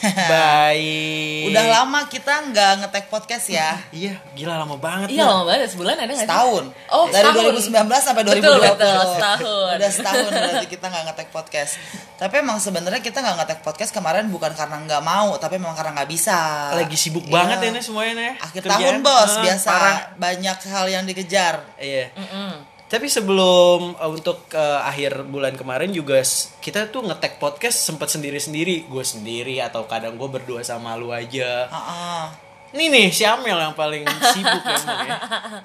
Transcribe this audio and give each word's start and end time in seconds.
Baik. 0.00 1.42
Udah 1.50 1.64
lama 1.66 2.00
kita 2.06 2.32
nggak 2.46 2.72
ngetek 2.80 3.06
podcast 3.06 3.46
ya. 3.48 3.76
Iya, 3.90 4.16
gila 4.32 4.56
lama 4.56 4.76
banget. 4.76 5.10
Iya 5.10 5.24
lama 5.24 5.44
banget 5.46 5.70
sebulan 5.70 5.96
ada 5.96 6.06
nggak 6.06 6.16
sih? 6.16 6.28
Setahun. 6.28 6.64
Oh, 6.88 7.06
Dari 7.06 7.26
setahun. 7.26 7.52
2019 7.66 8.00
sampai 8.02 8.22
2020. 8.22 8.40
Betul, 8.40 8.58
betul, 8.60 8.96
setahun. 9.10 9.70
Udah 9.74 9.90
setahun 9.90 10.28
berarti 10.30 10.66
kita 10.68 10.86
nggak 10.86 11.04
ngetek 11.06 11.28
podcast. 11.30 11.72
Tapi 12.14 12.34
emang 12.36 12.58
sebenarnya 12.58 13.00
kita 13.00 13.18
nggak 13.18 13.36
ngetek 13.38 13.60
podcast 13.60 13.90
kemarin 13.90 14.28
bukan 14.28 14.52
karena 14.52 14.76
nggak 14.78 15.02
mau, 15.02 15.36
tapi 15.36 15.56
memang 15.56 15.74
karena 15.74 15.92
nggak 15.96 16.10
bisa. 16.10 16.38
Lagi 16.72 16.96
sibuk 16.96 17.24
Iya. 17.24 17.32
banget 17.34 17.58
ya 17.58 17.70
nih 17.70 17.82
semuanya 17.82 18.12
nih. 18.14 18.32
Akhir 18.38 18.60
Kerjaan. 18.60 18.76
tahun 18.76 18.96
bos, 19.00 19.30
Ah, 19.30 19.42
biasa 19.42 19.68
parah. 19.68 19.96
banyak 20.16 20.58
hal 20.66 20.86
yang 20.86 21.04
dikejar. 21.04 21.54
Iya. 21.76 22.12
Mm-mm. 22.14 22.52
Tapi 22.90 23.06
sebelum 23.06 23.94
uh, 23.94 24.10
untuk 24.10 24.50
uh, 24.50 24.82
akhir 24.82 25.22
bulan 25.30 25.54
kemarin 25.54 25.94
juga 25.94 26.18
kita 26.58 26.90
tuh 26.90 27.06
ngetek 27.06 27.38
podcast 27.38 27.86
sempat 27.86 28.10
sendiri-sendiri, 28.10 28.90
gue 28.90 29.04
sendiri 29.06 29.62
atau 29.62 29.86
kadang 29.86 30.18
gue 30.18 30.26
berdua 30.26 30.66
sama 30.66 30.98
lu 30.98 31.14
aja. 31.14 31.70
Heeh. 31.70 32.22
Ini 32.70 32.86
nih 32.86 33.06
si 33.10 33.26
Amel 33.26 33.58
yang 33.58 33.74
paling 33.74 34.06
sibuk 34.06 34.62
ya, 34.62 34.74
emang 34.78 34.98
ya. 35.10 35.18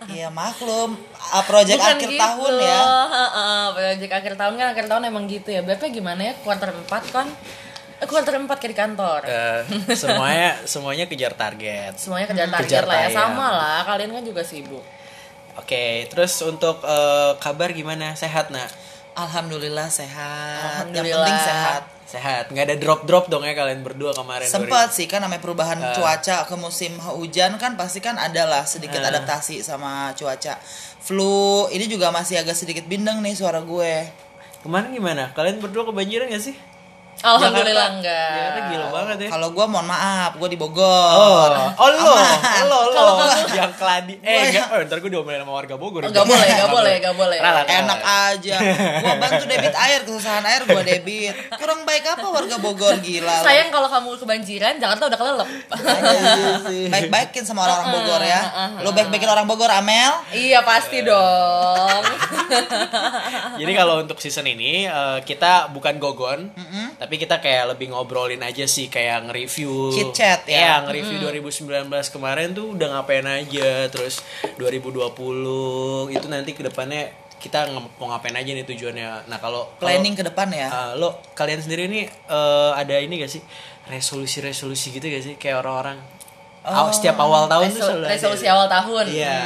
Iya 0.09 0.27
maklum, 0.29 0.97
Ah, 1.29 1.41
project 1.41 1.77
Bukan 1.77 1.97
akhir 1.97 2.09
gitu. 2.13 2.21
tahun 2.21 2.53
ya. 2.61 2.81
Heeh, 3.09 3.63
project 3.73 4.13
akhir 4.13 4.33
tahun 4.37 4.53
kan 4.57 4.67
akhir 4.73 4.85
tahun 4.85 5.03
emang 5.09 5.25
gitu 5.25 5.49
ya. 5.49 5.61
BP 5.61 5.81
gimana 5.93 6.21
ya? 6.29 6.33
Quarter 6.41 6.73
4 6.73 7.13
kan? 7.13 7.27
Eh, 8.01 8.07
quarter 8.09 8.33
4 8.37 8.49
kayak 8.49 8.69
di 8.69 8.77
kantor. 8.77 9.21
Eh, 9.25 9.61
semuanya 9.93 10.61
semuanya 10.65 11.05
kejar 11.05 11.33
target. 11.33 11.93
Semuanya 11.97 12.25
kejar 12.25 12.49
target 12.53 12.69
Kejar 12.69 12.85
lah 12.85 12.97
ya. 13.01 13.09
Sama 13.13 13.47
lah, 13.49 13.79
kalian 13.85 14.09
kan 14.13 14.23
juga 14.25 14.41
sibuk. 14.41 14.81
Oke, 15.55 16.07
terus 16.11 16.35
untuk 16.43 16.83
uh, 16.83 17.39
kabar 17.39 17.71
gimana? 17.71 18.11
Sehat 18.13 18.51
nak? 18.51 18.67
Alhamdulillah 19.15 19.87
sehat. 19.87 20.59
Yang 20.59 20.67
Alhamdulillah. 20.91 21.23
penting 21.23 21.39
sehat. 21.41 21.81
Sehat. 22.05 22.43
Nggak 22.51 22.65
ada 22.67 22.75
drop 22.75 23.01
drop 23.07 23.25
dong 23.27 23.41
ya 23.41 23.55
kalian 23.55 23.79
berdua 23.79 24.11
kemarin. 24.11 24.45
Sempet 24.45 24.91
sih 24.91 25.07
kan 25.07 25.23
namanya 25.23 25.39
perubahan 25.39 25.79
Ah. 25.79 25.95
cuaca 25.95 26.43
ke 26.43 26.55
musim 26.55 26.91
hujan 26.99 27.55
kan 27.55 27.73
pasti 27.73 27.97
kan 27.97 28.19
adalah 28.19 28.67
sedikit 28.67 28.99
Ah. 28.99 29.09
adaptasi 29.09 29.63
sama 29.63 30.11
cuaca. 30.13 30.59
Flu 30.99 31.65
ini 31.71 31.87
juga 31.87 32.11
masih 32.11 32.35
agak 32.37 32.53
sedikit 32.53 32.83
bindeng 32.85 33.23
nih 33.23 33.33
suara 33.33 33.63
gue. 33.63 34.05
Kemarin 34.61 34.91
gimana? 34.91 35.31
Kalian 35.31 35.61
berdua 35.61 35.85
kebanjiran 35.85 36.25
gak 36.27 36.41
sih? 36.41 36.55
Alhamdulillah 37.27 37.65
Jakarta- 37.65 37.95
enggak. 37.97 38.29
Jakarta 38.31 38.59
gila 38.67 38.85
banget 38.91 39.17
ya. 39.17 39.29
Kalau 39.31 39.47
gue 39.49 39.65
mohon 39.65 39.85
maaf, 39.85 40.31
gue 40.35 40.47
di 40.47 40.55
Oh, 40.55 40.61
Bogor. 40.63 41.51
oh 41.75 41.87
lo, 41.89 42.13
Aman. 42.13 42.63
lo, 42.63 42.79
lo, 42.85 42.93
Kalau 42.93 43.13
kamu- 43.17 43.57
yang 43.59 43.73
keladi. 43.73 44.13
Eh, 44.19 44.29
ya- 44.29 44.43
enggak, 44.47 44.65
oh, 44.71 44.79
ntar 44.85 44.97
gue 44.99 45.09
diomelin 45.09 45.39
sama 45.39 45.53
warga 45.53 45.75
Bogor. 45.75 46.01
Enggak 46.03 46.23
boleh, 46.23 46.47
enggak 46.47 46.69
boleh, 46.69 46.93
enggak 46.95 47.15
boleh. 47.15 47.37
Ralat, 47.37 47.65
ralat. 47.65 47.81
Enak 47.81 47.99
aja. 48.05 48.55
Gue 49.01 49.13
bantu 49.17 49.43
debit 49.45 49.75
air, 49.75 49.99
kesusahan 50.01 50.43
air 50.43 50.61
gue 50.63 50.81
debit. 50.83 51.33
Kurang 51.51 51.81
baik 51.83 52.05
apa 52.07 52.25
warga 52.25 52.55
Bogor 52.57 52.95
gila. 52.97 53.25
lu. 53.31 53.43
Sayang 53.43 53.69
kalau 53.69 53.87
kamu 53.87 54.09
kebanjiran, 54.15 54.73
Jakarta 54.77 55.03
udah 55.07 55.17
kelelep. 55.17 55.49
Iya. 55.49 56.89
Baik-baikin 56.93 57.43
sama 57.43 57.63
orang-orang 57.63 57.91
Bogor 57.95 58.21
ya. 58.21 58.41
Lo 58.79 58.91
baik-baikin 58.91 59.27
orang 59.27 59.45
Bogor, 59.45 59.67
Amel. 59.67 60.13
iya 60.31 60.61
pasti 60.61 61.01
dong. 61.01 62.03
Jadi 63.59 63.71
kalau 63.73 64.01
untuk 64.01 64.17
season 64.17 64.45
ini 64.45 64.85
eh, 64.85 65.19
kita 65.21 65.69
bukan 65.69 65.97
gogon, 65.97 66.51
tapi 66.95 67.15
kita 67.15 67.43
kayak 67.43 67.75
lebih 67.75 67.91
ngobrolin 67.91 68.39
aja 68.39 68.63
sih 68.63 68.87
kayak 68.87 69.27
nge-review. 69.27 69.91
Chit 69.91 70.11
chat 70.15 70.41
ya. 70.47 70.81
Iya, 70.81 70.87
nge-review 70.87 71.17
2019 71.19 71.91
kemarin 72.09 72.55
tuh 72.55 72.71
udah 72.73 72.87
ngapain 72.95 73.27
aja, 73.27 73.87
terus 73.91 74.23
2020 74.57 75.03
itu 76.11 76.25
nanti 76.31 76.51
ke 76.55 76.63
depannya 76.63 77.11
kita 77.35 77.69
mau 78.01 78.09
ngapain 78.09 78.33
aja 78.33 78.51
nih 78.51 78.65
tujuannya. 78.65 79.29
Nah 79.29 79.37
kalau 79.37 79.69
Planning 79.77 80.17
ke 80.17 80.23
depan 80.25 80.49
ya. 80.49 80.67
Uh, 80.71 80.91
lo 80.97 81.09
kalian 81.37 81.61
sendiri 81.61 81.85
nih 81.85 82.09
uh, 82.25 82.73
ada 82.73 82.97
ini 82.97 83.21
gak 83.21 83.29
sih 83.29 83.43
resolusi-resolusi 83.85 84.89
gitu 84.95 85.05
gak 85.05 85.23
sih 85.23 85.33
kayak 85.37 85.61
orang-orang 85.61 86.01
Aw, 86.65 86.89
setiap 86.89 87.21
awal 87.21 87.45
tahun 87.45 87.69
tuh 87.69 87.77
Reso- 87.77 87.85
selalu 87.93 88.01
ada. 88.01 88.09
resolusi 88.17 88.45
awal 88.49 88.65
tahun. 88.65 89.05
Iya. 89.13 89.37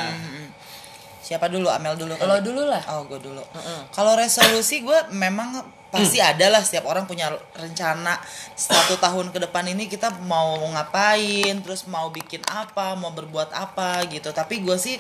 Siapa 1.20 1.52
dulu? 1.52 1.68
Amel 1.68 2.00
dulu. 2.00 2.16
kali? 2.16 2.26
Lo 2.26 2.40
dulu 2.40 2.64
lah. 2.64 2.80
Oh, 2.96 3.04
gue 3.04 3.20
dulu. 3.20 3.44
Kalau 3.92 4.16
resolusi 4.16 4.80
gue 4.82 5.00
memang 5.12 5.60
pasti 5.90 6.22
ada 6.22 6.50
lah 6.54 6.62
setiap 6.62 6.86
orang 6.86 7.10
punya 7.10 7.34
rencana. 7.58 8.18
Satu 8.54 8.98
tahun 9.02 9.34
ke 9.34 9.42
depan 9.50 9.66
ini 9.70 9.90
kita 9.90 10.14
mau 10.26 10.58
ngapain, 10.74 11.58
terus 11.66 11.86
mau 11.90 12.14
bikin 12.14 12.42
apa, 12.46 12.94
mau 12.94 13.10
berbuat 13.14 13.54
apa 13.54 14.06
gitu. 14.10 14.30
Tapi 14.30 14.62
gue 14.62 14.78
sih 14.78 14.96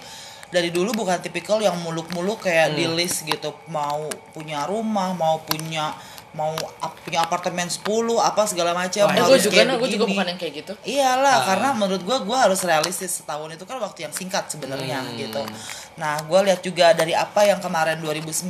dari 0.49 0.73
dulu 0.73 1.05
bukan 1.05 1.21
tipikal 1.21 1.61
yang 1.61 1.77
muluk-muluk 1.85 2.49
kayak 2.49 2.73
di 2.73 2.89
list 2.89 3.21
gitu, 3.25 3.53
mau 3.69 4.09
punya 4.33 4.65
rumah, 4.65 5.13
mau 5.13 5.37
punya 5.45 5.93
mau 6.37 6.53
punya 7.01 7.25
apartemen 7.25 7.65
10 7.65 7.81
apa 8.21 8.45
segala 8.45 8.77
macam 8.77 9.09
Wah, 9.09 9.25
gue 9.33 9.39
juga, 9.41 9.53
kayak 9.57 9.65
nah, 9.65 9.77
gue 9.81 9.89
juga 9.89 10.05
bukan 10.05 10.25
yang 10.29 10.39
kayak 10.39 10.53
gitu. 10.61 10.73
Iyalah, 10.85 11.37
karena 11.49 11.69
menurut 11.73 12.01
gua 12.05 12.21
gua 12.21 12.37
harus 12.45 12.61
realistis 12.61 13.17
setahun 13.17 13.49
itu 13.49 13.65
kan 13.65 13.81
waktu 13.81 14.05
yang 14.05 14.13
singkat 14.13 14.45
sebenarnya 14.45 15.01
gitu. 15.17 15.41
Nah, 15.97 16.21
gua 16.29 16.45
lihat 16.45 16.61
juga 16.61 16.93
dari 16.93 17.17
apa 17.17 17.49
yang 17.49 17.57
kemarin 17.57 17.97
2019 17.97 18.45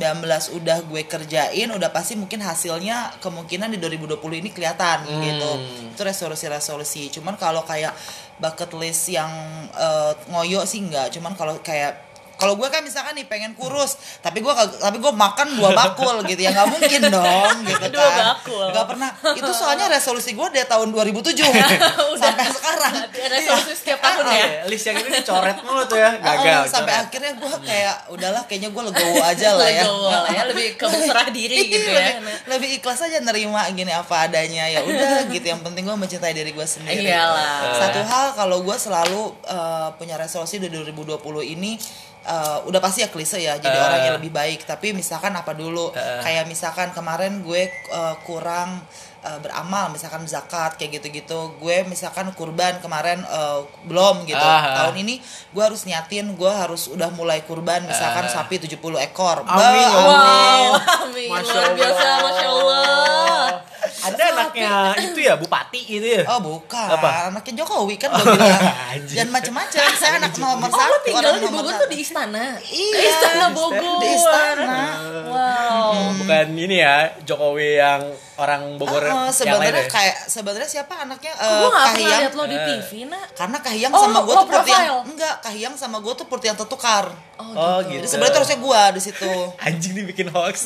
udah 0.60 0.78
gue 0.84 1.02
kerjain, 1.08 1.68
udah 1.72 1.88
pasti 1.88 2.20
mungkin 2.20 2.44
hasilnya 2.44 3.16
kemungkinan 3.24 3.72
di 3.72 3.78
2020 3.80 4.20
ini 4.44 4.50
kelihatan 4.52 5.08
gitu. 5.08 5.50
Itu 5.96 6.02
resolusi-resolusi. 6.04 7.08
Cuman 7.16 7.40
kalau 7.40 7.64
kayak 7.64 7.96
bucket 8.36 8.72
list 8.76 9.08
yang 9.08 9.30
eh, 9.72 10.12
ngoyo 10.28 10.68
sih 10.68 10.84
enggak. 10.84 11.16
Cuman 11.16 11.32
kalau 11.32 11.56
kayak 11.64 12.09
kalau 12.40 12.56
gue 12.56 12.64
kan 12.66 12.80
misalkan 12.80 13.12
nih 13.12 13.28
pengen 13.28 13.52
kurus, 13.52 14.00
tapi 14.24 14.40
gue 14.40 14.48
tapi 14.80 14.96
gue 14.96 15.12
makan 15.12 15.60
dua 15.60 15.76
bakul 15.76 16.24
gitu 16.24 16.40
ya 16.40 16.56
nggak 16.56 16.68
mungkin 16.72 17.00
dong 17.12 17.56
gitu 17.70 17.86
Dua 17.92 18.08
kan. 18.08 18.24
bakul. 18.32 18.66
Nggak 18.72 18.86
pernah. 18.88 19.10
Itu 19.36 19.50
soalnya 19.52 19.92
resolusi 19.92 20.32
gue 20.32 20.48
dari 20.48 20.64
tahun 20.64 20.88
2007 20.90 21.36
sampai 22.24 22.46
sekarang. 22.48 22.92
Resolusi 23.12 23.72
setiap 23.76 24.00
tahun 24.00 24.24
ya. 24.24 24.46
List 24.64 24.88
yang 24.88 24.96
ini 24.96 25.10
dicoret 25.20 25.58
mulu 25.60 25.84
tuh 25.84 26.00
ya 26.00 26.16
gagal. 26.26 26.72
Sampai 26.72 26.96
coret. 26.96 27.04
akhirnya 27.12 27.32
gue 27.36 27.54
kayak 27.60 27.96
udahlah 28.08 28.42
kayaknya 28.48 28.70
gue 28.72 28.82
legowo 28.88 29.20
aja 29.20 29.48
lah 29.54 29.68
ya. 29.68 29.84
Legowo 29.84 30.08
lah 30.08 30.30
ya, 30.32 30.42
lebih 30.48 30.66
ke 30.74 30.84
berserah 30.88 31.28
diri 31.28 31.58
gitu 31.68 31.90
ya. 31.92 32.16
lebih, 32.16 32.34
lebih 32.48 32.68
ikhlas 32.80 33.04
aja 33.04 33.20
nerima 33.20 33.60
gini 33.70 33.92
apa 33.92 34.24
adanya 34.24 34.64
ya 34.64 34.80
udah 34.80 35.28
gitu 35.28 35.44
yang 35.44 35.60
penting 35.60 35.84
gue 35.84 35.92
mencintai 35.92 36.32
diri 36.32 36.56
gue 36.56 36.64
sendiri 36.64 37.04
Iyalah. 37.04 37.76
satu 37.76 38.00
hal 38.00 38.26
kalau 38.32 38.62
gue 38.64 38.76
selalu 38.78 39.34
uh, 39.44 39.92
punya 39.98 40.16
resolusi 40.16 40.56
di 40.56 40.70
2020 40.70 41.20
ini 41.44 41.76
uh, 42.22 42.58
udah 42.64 42.78
pasti 42.78 43.00
ya 43.00 43.08
klise 43.08 43.38
ya 43.38 43.56
jadi 43.56 43.72
Eh. 43.72 43.82
orang 43.82 44.00
yang 44.02 44.14
lebih 44.16 44.30
baik 44.30 44.64
tapi 44.64 44.92
misalkan 44.92 45.32
apa 45.32 45.52
dulu 45.52 45.88
kayak 45.94 46.44
misalkan 46.44 46.90
kemarin 46.90 47.40
gue 47.40 47.62
uh, 47.88 48.16
kurang 48.20 48.82
uh, 49.20 49.38
beramal 49.38 49.88
misalkan 49.88 50.24
zakat 50.24 50.74
kayak 50.74 50.98
gitu-gitu 50.98 51.56
gue 51.56 51.76
misalkan 51.84 52.28
kurban 52.32 52.76
kemarin 52.78 53.20
uh, 53.24 53.60
belum 53.84 54.24
gitu 54.24 54.40
Ah. 54.40 54.84
tahun 54.84 55.00
ini 55.00 55.20
gue 55.50 55.62
harus 55.62 55.84
niatin 55.84 56.34
gue 56.34 56.52
harus 56.52 56.88
udah 56.88 57.08
mulai 57.10 57.40
kurban 57.42 57.82
misalkan 57.82 58.26
sapi 58.26 58.60
70 58.60 58.76
ekor 59.00 59.42
Bah, 59.42 59.56
Amin, 59.56 59.80
ya 59.80 59.88
Allah. 59.88 60.08
Wow, 60.10 60.64
amin. 61.08 61.28
Masya 61.30 61.52
Luar 61.54 61.72
biasa, 61.74 62.00
Allah. 62.00 62.20
masya 62.22 62.46
Allah. 62.48 63.48
Ada 63.80 64.22
anaknya 64.30 64.70
itu 65.02 65.20
ya 65.20 65.34
bupati 65.34 65.80
gitu 65.82 66.06
ya. 66.06 66.22
Oh 66.26 66.38
bukan, 66.38 66.88
Apa? 66.90 67.28
anaknya 67.28 67.60
Jokowi 67.60 67.96
kan 67.96 68.12
gue 68.12 68.24
bilang. 68.26 68.62
Jangan 69.08 69.28
macem-macem, 69.30 69.80
saya 70.00 70.12
anak 70.16 70.32
nomor 70.36 70.66
Oh, 70.66 70.70
lo 70.70 70.78
satu 70.78 70.96
tinggal 71.02 71.24
orang 71.26 71.38
di 71.38 71.48
Bogor 71.48 71.72
tuh 71.76 71.88
di 71.88 71.98
istana? 71.98 72.44
Iya, 72.60 72.94
Eh, 72.94 73.06
istana 73.06 73.46
Bogor. 73.50 73.98
Di 73.98 74.08
istana 74.10 74.78
Wow. 75.26 75.90
Oh, 75.90 76.08
bukan 76.16 76.46
ini 76.52 76.76
ya 76.78 76.96
Jokowi 77.22 77.76
yang 77.76 78.02
orang 78.36 78.76
Bogor 78.76 79.00
Oh, 79.00 79.06
yang 79.06 79.20
lain 79.22 79.32
sebenarnya 79.32 79.72
ya. 79.78 79.90
kayak 79.90 80.16
sebenarnya 80.26 80.68
siapa 80.70 80.94
anaknya 80.98 81.32
Gue 81.32 81.44
eh, 81.44 81.48
gak 81.48 81.70
pernah 81.70 81.86
Kahiyang 81.90 82.20
liat 82.20 82.34
lo 82.34 82.44
di 82.44 82.58
TV, 82.58 82.90
nak. 83.06 83.26
karena 83.34 83.58
Kahiyang 83.58 83.92
Oh, 83.92 84.00
sama 84.00 84.18
gue 84.20 84.28
lo 84.28 84.34
tuh 84.34 84.46
seperti 84.46 84.70
yang 84.70 84.80
profile? 84.82 85.00
enggak 85.06 85.34
Kahiyang 85.40 85.74
sama 85.74 85.96
gue 85.98 86.12
tuh 86.12 86.24
seperti 86.24 86.44
yang 86.46 86.58
tertukar 86.58 87.04
Oh 87.38 87.78
gitu. 87.80 87.92
jadi 87.94 88.06
sebenarnya 88.06 88.30
tuh 88.30 88.40
harusnya 88.40 88.58
gue 88.58 88.80
di 88.90 89.00
situ 89.02 89.32
Anjing 89.64 89.92
dibikin 89.94 90.28
hoax. 90.28 90.56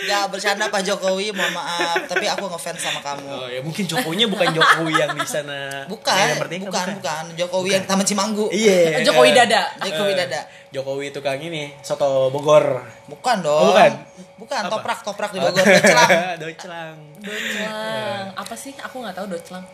Nggak 0.00 0.24
bercanda 0.28 0.64
Pak 0.66 0.82
Jokowi 0.82 1.30
mohon 1.30 1.50
maaf 1.50 1.98
tapi 2.04 2.24
aku 2.24 2.46
ngefans 2.46 2.78
sama 2.78 3.00
kamu 3.00 3.26
oh 3.26 3.46
ya 3.46 3.60
mungkin 3.60 3.84
Jokowinya 3.84 4.26
bukan 4.26 4.48
Jokowi 4.52 4.92
yang 4.94 5.10
di 5.12 5.24
sana. 5.24 5.84
bukan 5.84 6.26
Merdeka, 6.38 6.64
bukan 6.64 6.86
bukan 6.96 7.24
Jokowi 7.34 7.68
yang 7.72 7.84
Taman 7.84 8.04
Cimanggu 8.04 8.46
Iya. 8.48 9.02
Jokowi 9.02 9.30
dada. 9.32 9.62
Jokowi 9.80 10.12
dada 10.14 10.40
Jokowi 10.68 11.06
tukang 11.10 11.38
ini 11.38 11.72
soto 11.80 12.28
Bogor. 12.28 12.84
bukan 13.06 13.36
dong 13.40 13.56
Oh, 13.58 13.72
bukan? 13.72 13.90
bukan 14.36 14.60
Apa? 14.62 14.70
toprak 14.70 14.98
toprak 15.02 15.30
di 15.32 15.40
Bogor 15.40 15.62
Docelang 15.62 16.10
Docelang. 16.42 16.96
Doclang. 17.18 18.24
Apa 18.36 18.54
sih? 18.54 18.72
Aku 18.78 19.00
gak 19.00 19.12
tahu 19.12 19.26
Doclang. 19.28 19.64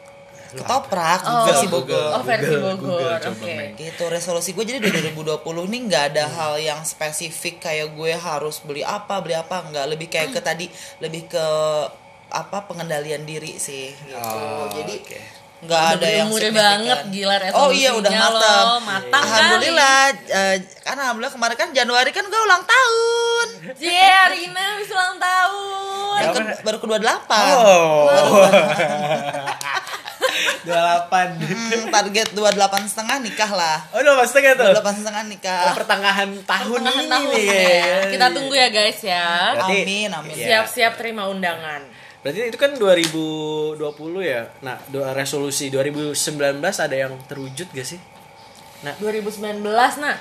Ketoprak 0.51 1.21
Oh, 1.23 1.45
versi 1.45 1.67
Bogor 1.67 2.11
Oh, 2.11 2.23
versi 2.23 2.53
Google, 2.53 2.77
Bogor. 2.77 3.21
Oke. 3.27 3.49
Meng. 3.49 3.73
gitu 3.75 4.05
resolusi 4.07 4.51
gue 4.51 4.65
jadi 4.65 4.79
di 4.79 4.91
2020 4.93 5.41
nih 5.67 5.81
nggak 5.85 6.05
ada 6.11 6.25
hal 6.27 6.55
yang 6.57 6.81
spesifik 6.83 7.59
kayak 7.61 7.91
gue 7.91 8.13
harus 8.13 8.61
beli 8.61 8.81
apa 8.81 9.19
beli 9.19 9.33
apa 9.33 9.65
nggak 9.65 9.87
lebih 9.89 10.09
kayak 10.09 10.31
ke 10.31 10.41
tadi 10.41 10.67
lebih 10.99 11.27
ke 11.27 11.47
apa 12.27 12.59
pengendalian 12.63 13.23
diri 13.23 13.57
sih 13.57 13.91
gitu 13.91 14.19
Oh, 14.19 14.67
jadi 14.71 14.95
oke. 14.97 15.21
nggak 15.63 15.81
Udah 15.81 15.97
ada 15.97 16.09
yang 16.11 16.29
signifikan. 16.29 16.61
banget, 16.77 16.99
gila 17.09 17.35
oh 17.55 17.71
iya 17.71 17.91
udah 17.91 18.05
resolusinya 18.05 18.21
matang 18.37 18.67
lo, 18.67 18.77
matang 18.83 19.13
alhamdulillah 19.17 19.99
eh, 20.29 20.57
kan 20.79 20.93
alhamdulillah 20.95 21.33
kemarin 21.33 21.57
kan 21.57 21.69
Januari 21.73 22.11
kan 22.11 22.25
gue 22.25 22.41
ulang 22.43 22.65
tahun 22.65 23.49
Yeah, 23.75 24.29
Rina 24.29 24.77
bisa 24.77 24.93
ulang 24.93 25.17
tahun. 25.17 26.21
Berapa 26.23 26.37
ke, 26.37 26.55
baru 26.63 26.77
ke 26.79 26.87
28 26.87 27.33
Oh. 27.57 28.05
28. 30.65 31.39
Hmm, 31.39 31.85
target 31.89 32.29
28 32.31 32.57
setengah 32.87 33.17
nikah 33.21 33.51
lah 33.51 33.79
Oh, 33.91 33.99
udah 33.99 34.15
pas 34.17 34.27
setengah 34.27 34.53
tuh. 34.55 34.73
28 34.73 34.99
setengah 34.99 35.23
nikah 35.25 35.63
Oh, 35.63 35.75
pertengahan 35.75 36.29
tahun 36.41 36.81
Pertengahan 36.81 36.99
ini 36.99 37.11
tahun 37.11 37.29
nih. 37.31 37.45
ya. 37.45 37.99
Kita 38.09 38.27
tunggu 38.31 38.55
ya 38.55 38.69
guys 38.69 39.01
ya. 39.01 39.27
Berarti- 39.55 39.83
amin 39.83 40.09
amin 40.11 40.35
Iya. 40.35 40.47
Siap-siap 40.61 40.93
terima 40.97 41.23
undangan. 41.27 41.83
Berarti 42.21 42.41
itu 42.47 42.57
kan 42.57 42.73
2020 42.75 43.77
ya. 44.21 44.49
Nah, 44.59 44.81
doa 44.89 45.13
resolusi 45.13 45.69
2019 45.69 46.17
ada 46.75 46.97
yang 46.99 47.13
terwujud 47.23 47.69
gak 47.69 47.85
sih? 47.87 48.01
Nah, 48.81 48.97
2019 48.97 49.61
nah. 49.99 50.17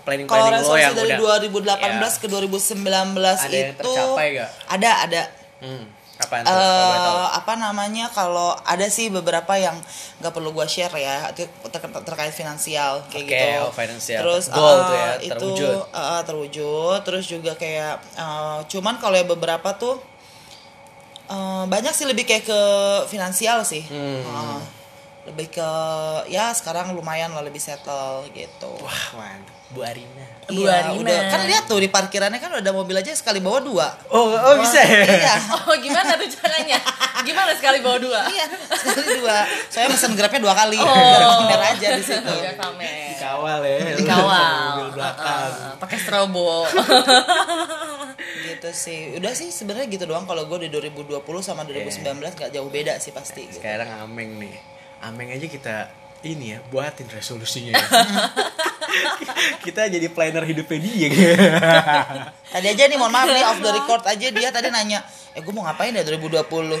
planning 0.00 0.24
kalau 0.24 0.46
planning 0.46 0.62
lo 0.62 0.70
resolusi 0.70 0.78
yang 0.80 0.94
dari 0.94 1.10
udah 1.12 1.18
2018 1.42 1.74
Ya. 2.08 2.18
ke 2.18 2.26
2019 2.28 3.34
Ada 3.36 3.50
yang 3.52 3.66
itu 3.68 3.78
tercapai 3.82 4.26
gak? 4.32 4.50
ada 4.68 4.90
ada 5.00 5.22
Hmm, 5.58 5.84
apaan 6.22 6.42
tuh? 6.42 6.54
Eh 6.54 7.26
apa 7.32 7.52
namanya 7.54 8.06
kalau 8.08 8.54
ada 8.58 8.86
sih 8.86 9.08
beberapa 9.08 9.54
yang 9.54 9.74
nggak 10.18 10.30
perlu 10.30 10.50
gua 10.50 10.64
share 10.64 10.94
ya 10.94 11.28
itu 11.28 11.42
ter- 11.66 12.02
terkait 12.02 12.30
finansial 12.30 13.02
kayak 13.06 13.20
Oke, 13.20 13.32
gitu 13.32 13.46
oh, 13.60 13.70
finansial. 13.70 14.20
terus 14.20 14.44
Goal 14.48 14.62
eh, 14.72 14.80
tuh 14.80 14.94
ya, 14.94 15.10
itu 15.20 15.30
terwujud. 15.32 15.76
eh, 15.92 16.22
terwujud 16.22 16.98
terus 17.02 17.24
juga 17.26 17.52
kayak 17.54 17.94
eh, 18.14 18.58
cuman 18.66 18.94
kalau 18.96 19.14
ya 19.14 19.24
beberapa 19.24 19.74
tuh 19.74 19.98
eh, 21.28 21.64
banyak 21.66 21.90
sih 21.90 22.04
lebih 22.04 22.22
kayak 22.22 22.44
ke 22.44 22.60
finansial 23.06 23.62
sih 23.62 23.82
Hmm. 23.84 24.22
Eh, 24.22 24.60
lebih 25.22 25.54
ke 25.54 25.70
ya 26.26 26.50
sekarang 26.50 26.90
lumayan 26.92 27.30
lah 27.30 27.46
lebih 27.46 27.62
settle 27.62 28.26
gitu 28.34 28.74
Wah, 28.82 29.06
mantap. 29.14 29.54
Bu 29.72 29.80
Arina. 29.80 30.26
Bu 30.50 30.66
Iya, 30.66 30.84
Arina. 30.84 30.98
udah 31.00 31.18
kan 31.30 31.40
lihat 31.46 31.64
tuh 31.64 31.78
di 31.78 31.88
parkirannya 31.88 32.36
kan 32.36 32.52
udah 32.52 32.60
ada 32.60 32.74
mobil 32.74 32.92
aja 32.92 33.14
sekali 33.14 33.38
bawa 33.38 33.62
dua 33.62 33.86
Oh, 34.10 34.34
oh 34.34 34.54
bisa 34.58 34.82
ya? 34.82 35.00
iya 35.06 35.34
Oh 35.70 35.72
gimana 35.78 36.18
tuh 36.18 36.26
caranya? 36.26 36.76
Gimana 37.22 37.54
sekali 37.54 37.78
bawa 37.80 37.96
dua? 37.96 38.20
Iya, 38.34 38.50
sekali 38.74 39.22
dua. 39.22 39.46
Saya 39.70 39.86
mesen 39.88 40.12
grabnya 40.12 40.42
dua 40.42 40.54
kali. 40.58 40.76
Oh. 40.76 40.90
Biar 40.90 41.22
pamer 41.24 41.60
aja 41.70 41.88
di 41.94 42.02
situ. 42.02 42.32
Biar 42.34 42.58
pamer. 42.58 43.14
Dikawal 43.14 43.58
ya. 43.62 43.78
Dikawal. 43.94 44.58
Mobil 44.74 44.90
belakang. 44.98 45.50
Uh, 45.54 45.64
uh, 45.70 45.74
pakai 45.78 45.98
strobo. 46.02 46.66
Gitu 48.42 48.68
sih. 48.74 49.00
Udah 49.16 49.32
sih 49.32 49.48
sebenarnya 49.48 49.86
gitu 49.86 50.04
doang 50.04 50.26
kalau 50.26 50.44
gue 50.44 50.66
di 50.66 50.68
2020 50.68 51.22
sama 51.40 51.62
2019 51.62 52.02
gak 52.34 52.50
jauh 52.50 52.68
beda 52.68 52.98
sih 52.98 53.14
pasti. 53.14 53.46
Gitu. 53.48 53.62
Sekarang 53.62 53.88
Ameng 54.02 54.36
nih. 54.36 54.71
Ameng 55.02 55.34
aja 55.34 55.46
kita 55.50 55.76
ini 56.22 56.54
ya, 56.54 56.58
buatin 56.70 57.10
resolusinya 57.10 57.74
ya. 57.74 57.86
kita 59.64 59.88
jadi 59.88 60.06
planner 60.12 60.44
hidupnya 60.44 60.78
dia. 60.78 61.10
Tadi 62.52 62.66
aja 62.68 62.84
nih 62.84 62.98
mohon 63.00 63.12
maaf 63.12 63.28
nih 63.32 63.44
off 63.48 63.58
the 63.64 63.70
record 63.72 64.04
aja 64.04 64.26
dia 64.28 64.48
tadi 64.52 64.68
nanya, 64.68 65.00
"Eh 65.32 65.40
gue 65.40 65.52
mau 65.56 65.64
ngapain 65.64 65.96
ya 65.96 66.04
2020?" 66.04 66.76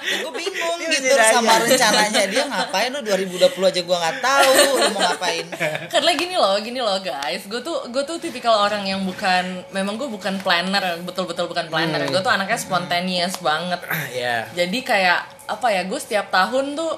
ya, 0.00 0.16
gue 0.22 0.32
bingung 0.32 0.78
Dia 0.78 0.90
gitu 0.94 1.10
sama 1.18 1.58
rencananya 1.58 2.22
dia 2.30 2.44
ngapain 2.46 2.90
lu 2.94 3.02
2020 3.02 3.70
aja 3.70 3.80
gue 3.82 3.96
nggak 3.98 4.16
tahu 4.22 4.52
lu 4.78 4.88
mau 4.94 5.02
ngapain. 5.10 5.46
Karena 5.90 6.10
gini 6.14 6.34
loh, 6.38 6.54
gini 6.62 6.78
loh 6.78 6.98
guys, 7.02 7.42
gue 7.50 7.60
tuh 7.60 7.90
gue 7.90 8.02
tuh 8.06 8.22
tipikal 8.22 8.54
orang 8.54 8.86
yang 8.86 9.02
bukan, 9.02 9.66
memang 9.74 9.98
gue 9.98 10.06
bukan 10.06 10.38
planner, 10.38 11.02
betul-betul 11.02 11.50
bukan 11.50 11.66
planner. 11.66 12.06
Gue 12.06 12.22
tuh 12.22 12.30
anaknya 12.30 12.58
spontaneous 12.62 13.42
banget. 13.42 13.82
ya. 14.14 14.46
Jadi 14.54 14.78
kayak 14.86 15.50
apa 15.50 15.66
ya, 15.74 15.82
gue 15.82 15.98
setiap 15.98 16.30
tahun 16.30 16.78
tuh 16.78 16.94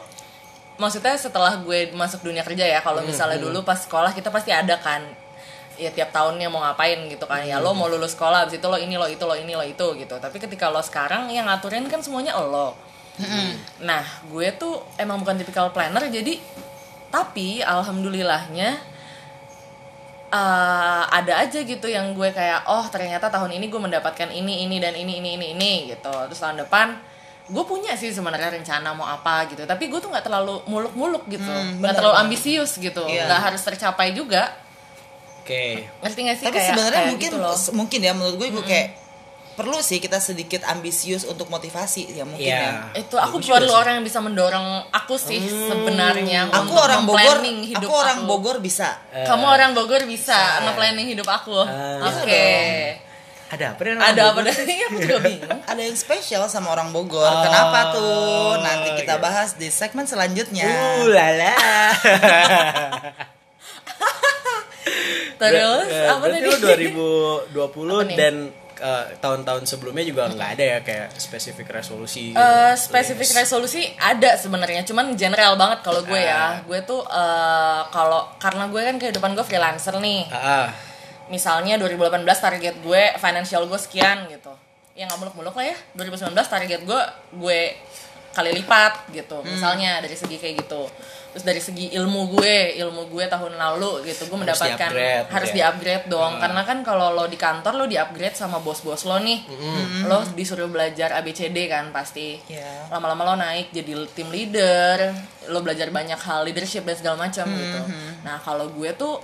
maksudnya 0.83 1.15
setelah 1.15 1.63
gue 1.63 1.95
masuk 1.95 2.27
dunia 2.27 2.43
kerja 2.43 2.67
ya, 2.67 2.83
kalau 2.83 3.07
misalnya 3.07 3.39
dulu 3.39 3.63
pas 3.63 3.79
sekolah 3.79 4.11
kita 4.11 4.35
pasti 4.35 4.51
ada 4.51 4.75
kan. 4.83 5.07
Ya 5.81 5.89
tiap 5.89 6.13
tahunnya 6.13 6.53
mau 6.53 6.61
ngapain 6.61 7.09
gitu 7.09 7.25
kan. 7.25 7.47
Ya 7.47 7.63
lo 7.63 7.73
mau 7.73 7.87
lulus 7.89 8.13
sekolah 8.13 8.45
abis 8.45 8.61
itu 8.61 8.67
lo 8.67 8.77
ini 8.77 8.99
lo 8.99 9.09
itu 9.09 9.25
lo 9.25 9.33
ini 9.39 9.57
lo 9.57 9.65
itu 9.65 9.87
gitu. 9.97 10.15
Tapi 10.19 10.37
ketika 10.43 10.69
lo 10.69 10.83
sekarang 10.83 11.31
yang 11.33 11.47
ngaturin 11.47 11.87
kan 11.87 12.03
semuanya 12.03 12.35
lo. 12.37 12.77
Nah 13.81 14.05
gue 14.29 14.53
tuh 14.59 14.85
emang 15.01 15.21
bukan 15.21 15.37
tipikal 15.41 15.73
planner 15.73 16.09
jadi 16.09 16.41
tapi 17.13 17.61
alhamdulillahnya 17.61 18.69
eh, 20.33 21.03
ada 21.09 21.33
aja 21.45 21.61
gitu 21.61 21.89
yang 21.93 22.17
gue 22.17 22.33
kayak 22.33 22.65
oh 22.69 22.89
ternyata 22.89 23.29
tahun 23.29 23.53
ini 23.57 23.69
gue 23.69 23.81
mendapatkan 23.81 24.33
ini 24.33 24.65
ini 24.65 24.81
dan 24.81 24.97
ini 24.97 25.21
ini 25.21 25.37
ini 25.41 25.47
ini 25.57 25.73
gitu. 25.93 26.09
Terus 26.09 26.41
tahun 26.41 26.65
depan 26.65 27.12
gue 27.45 27.65
punya 27.65 27.93
sih 27.93 28.09
sebenarnya 28.09 28.53
rencana 28.53 28.93
mau 28.93 29.05
apa 29.05 29.47
gitu 29.47 29.63
tapi 29.63 29.87
gue 29.87 29.99
tuh 29.99 30.09
nggak 30.09 30.23
terlalu 30.23 30.63
muluk-muluk 30.65 31.27
gitu 31.27 31.43
Hmm, 31.43 31.77
nggak 31.77 31.91
bener 31.91 31.95
terlalu 31.97 32.17
ambisius 32.21 32.77
gitu 32.77 33.03
Iya. 33.03 33.27
nggak 33.27 33.41
harus 33.43 33.61
tercapai 33.61 34.13
juga 34.13 34.53
Oke. 35.39 35.91
ngerti 36.01 36.21
gak 36.23 36.37
sih 36.37 36.47
Tapi 36.47 36.55
kayak 36.55 36.69
sebenarnya 36.71 36.95
kayak 36.97 37.11
mungkin 37.11 37.29
gitu 37.29 37.39
loh. 37.39 37.57
mungkin 37.73 37.99
ya 38.01 38.13
menurut 38.13 38.37
gue 38.37 38.49
gue 38.53 38.65
kayak 38.65 38.89
perlu 39.53 39.79
sih 39.79 39.99
kita 39.99 40.17
sedikit 40.17 40.65
ambisius 40.65 41.23
untuk 41.25 41.45
motivasi 41.47 42.09
ya 42.11 42.25
mungkin 42.25 42.47
Iya. 42.47 42.89
ya. 42.95 43.05
itu 43.05 43.17
aku 43.17 43.37
Bagus 43.37 43.45
juga 43.45 43.59
perlu 43.59 43.69
sih. 43.69 43.81
orang 43.81 43.93
yang 43.93 44.07
bisa 44.07 44.19
mendorong 44.19 44.67
aku 44.89 45.15
sih 45.19 45.41
sebenarnya 45.43 46.41
Aku 46.49 46.57
untuk 46.65 46.79
orang 46.81 47.03
Bogor, 47.05 47.37
hidup 47.43 47.85
aku 47.85 47.93
orang 47.93 48.19
aku. 48.19 48.29
Bogor 48.29 48.57
bisa. 48.59 48.97
Eh, 49.11 49.27
kamu 49.27 49.45
orang 49.45 49.71
Bogor 49.73 50.07
bisa 50.07 50.33
Bisa. 50.33 50.63
nge-planning 50.63 51.07
hidup 51.11 51.27
aku 51.27 51.59
Ah. 51.59 52.01
oke 52.01 52.23
Bisa 52.23 53.02
Ada 53.53 53.65
apa 53.71 53.81
dengan 53.83 54.01
ada 54.01 54.23
apa 54.27 54.41
Bogor? 54.41 54.49
dari 54.51 54.75
aku 54.81 54.97
juga 54.99 55.19
bingung 55.21 55.61
Ada 55.71 55.81
yang 55.83 55.93
spesial 55.95 56.43
sama 56.47 56.69
orang 56.71 56.89
Bogor. 56.89 57.21
Oh, 57.23 57.43
Kenapa 57.43 57.93
tuh? 57.93 58.57
Nanti 58.59 58.89
kita 58.97 59.15
gitu. 59.15 59.23
bahas 59.23 59.51
di 59.55 59.69
segmen 59.69 60.05
selanjutnya. 60.05 60.65
Uh 60.65 61.07
lala. 61.07 61.53
terus 65.35 65.85
Ber- 65.85 65.95
eh, 65.95 66.09
apa 66.09 66.25
tadi 66.25 66.41
lo 66.41 66.57
2020 66.57 67.51
Apa 67.93 68.03
nih? 68.05 68.17
dan 68.17 68.35
eh, 68.79 69.07
tahun-tahun 69.17 69.63
sebelumnya 69.65 70.05
juga 70.05 70.23
nggak 70.29 70.51
ada 70.53 70.65
ya 70.65 70.79
kayak 70.81 71.09
spesifik 71.17 71.69
resolusi. 71.73 72.31
Gitu. 72.31 72.39
spesifik 72.79 73.31
resolusi 73.37 73.83
ada 73.97 74.35
sebenarnya 74.35 74.83
cuman 74.83 75.15
general 75.15 75.55
banget 75.57 75.83
kalau 75.83 76.03
gue 76.03 76.15
Ah. 76.17 76.59
ya 76.59 76.65
gue 76.65 76.79
tuh 76.83 77.03
eh, 77.03 77.81
kalau 77.89 78.33
karena 78.39 78.65
gue 78.67 78.81
kan 78.81 78.97
kehidupan 78.97 79.35
gue 79.35 79.43
freelancer 79.43 79.95
nih 79.99 80.27
Ah, 80.31 80.39
ah. 80.39 80.67
Misalnya 81.29 81.79
2018 81.79 82.25
target 82.27 82.75
gue 82.81 83.03
financial 83.19 83.63
gue 83.69 83.79
sekian 83.79 84.27
gitu. 84.31 84.53
Ya 84.97 85.09
nggak 85.09 85.19
muluk-muluk 85.21 85.55
lah 85.57 85.67
ya. 85.73 85.77
2019 85.95 86.35
target 86.37 86.81
gue 86.83 87.01
gue 87.39 87.61
kali 88.33 88.51
lipat 88.57 89.13
gitu. 89.13 89.45
Hmm. 89.45 89.49
misalnya 89.49 90.01
dari 90.01 90.17
segi 90.17 90.41
kayak 90.41 90.65
gitu. 90.65 90.89
Terus 91.33 91.49
dari 91.49 91.65
segi 91.65 91.97
ilmu 91.97 92.29
gue 92.37 92.77
ilmu 92.77 93.09
gue 93.09 93.25
tahun 93.25 93.57
lalu 93.57 94.05
gitu 94.05 94.29
gue 94.29 94.37
Harus 94.37 94.41
mendapatkan 94.45 94.89
di-upgrade 94.93 95.25
harus 95.33 95.49
gitu 95.49 95.57
di 95.57 95.63
ya? 95.65 95.69
upgrade 95.73 96.05
dong. 96.13 96.33
Karena 96.37 96.61
kan 96.65 96.79
kalau 96.85 97.09
lo 97.17 97.25
di 97.25 97.41
kantor 97.41 97.73
lo 97.73 97.85
di 97.89 97.97
upgrade 97.97 98.37
sama 98.37 98.61
bos-bos 98.61 99.09
lo 99.09 99.17
nih. 99.17 99.41
Lo 100.05 100.29
disuruh 100.37 100.69
belajar 100.69 101.17
ABCD 101.21 101.57
kan 101.73 101.89
pasti. 101.93 102.37
Iya. 102.53 102.93
lama-lama 102.93 103.33
lo 103.33 103.35
naik 103.41 103.73
jadi 103.73 103.97
tim 104.13 104.29
leader 104.29 105.09
lo 105.49 105.65
belajar 105.65 105.89
banyak 105.89 106.21
hal 106.21 106.45
leadership 106.45 106.85
dan 106.85 106.97
segala 107.01 107.17
macam 107.25 107.49
gitu. 107.49 107.81
Nah 108.29 108.37
kalau 108.45 108.69
gue 108.69 108.93
tuh 108.93 109.17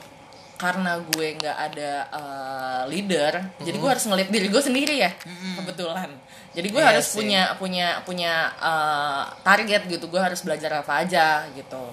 karena 0.59 0.99
gue 0.99 1.38
nggak 1.38 1.57
ada 1.71 1.93
uh, 2.11 2.83
leader 2.91 3.38
jadi 3.62 3.77
gue 3.79 3.88
harus 3.88 4.05
ngeliat 4.11 4.29
diri 4.29 4.50
gue 4.50 4.62
sendiri 4.62 4.95
ya 4.99 5.11
kebetulan. 5.57 6.11
Jadi 6.49 6.75
gue 6.75 6.83
Iya 6.83 6.91
harus 6.91 7.07
sih. 7.07 7.23
punya 7.23 7.43
punya 7.55 7.87
punya 8.03 8.50
uh, 8.59 9.23
target 9.47 9.87
gitu 9.87 10.11
gue 10.11 10.19
harus 10.19 10.43
belajar 10.43 10.83
apa 10.83 11.07
aja 11.07 11.47
gitu. 11.55 11.93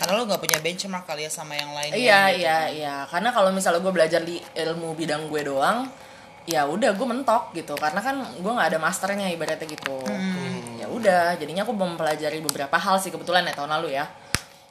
Karena 0.00 0.16
lo 0.16 0.24
nggak 0.24 0.40
punya 0.40 0.58
benchmark 0.64 1.04
kali 1.04 1.28
ya 1.28 1.30
sama 1.30 1.52
yang 1.52 1.76
lain. 1.76 1.92
iya 1.92 2.32
iya 2.32 2.58
iya. 2.72 2.94
Karena 3.10 3.28
kalau 3.34 3.52
misalnya 3.52 3.84
gue 3.84 3.92
belajar 3.92 4.24
di 4.24 4.40
ilmu 4.40 4.96
bidang 4.96 5.28
gue 5.28 5.44
doang 5.44 5.92
ya 6.48 6.64
udah 6.64 6.96
gue 6.96 7.04
mentok 7.06 7.52
gitu. 7.52 7.76
Karena 7.76 8.00
kan 8.00 8.16
gue 8.32 8.52
nggak 8.54 8.68
ada 8.72 8.78
masternya 8.80 9.28
ibaratnya 9.28 9.68
gitu. 9.68 9.98
Ya 10.80 10.88
udah 10.88 11.36
jadinya 11.36 11.68
aku 11.68 11.76
mempelajari 11.76 12.40
beberapa 12.40 12.80
hal 12.80 12.96
sih 12.96 13.12
kebetulan 13.12 13.44
ya 13.44 13.52
tahun 13.52 13.76
lalu 13.76 13.92
ya. 13.98 14.08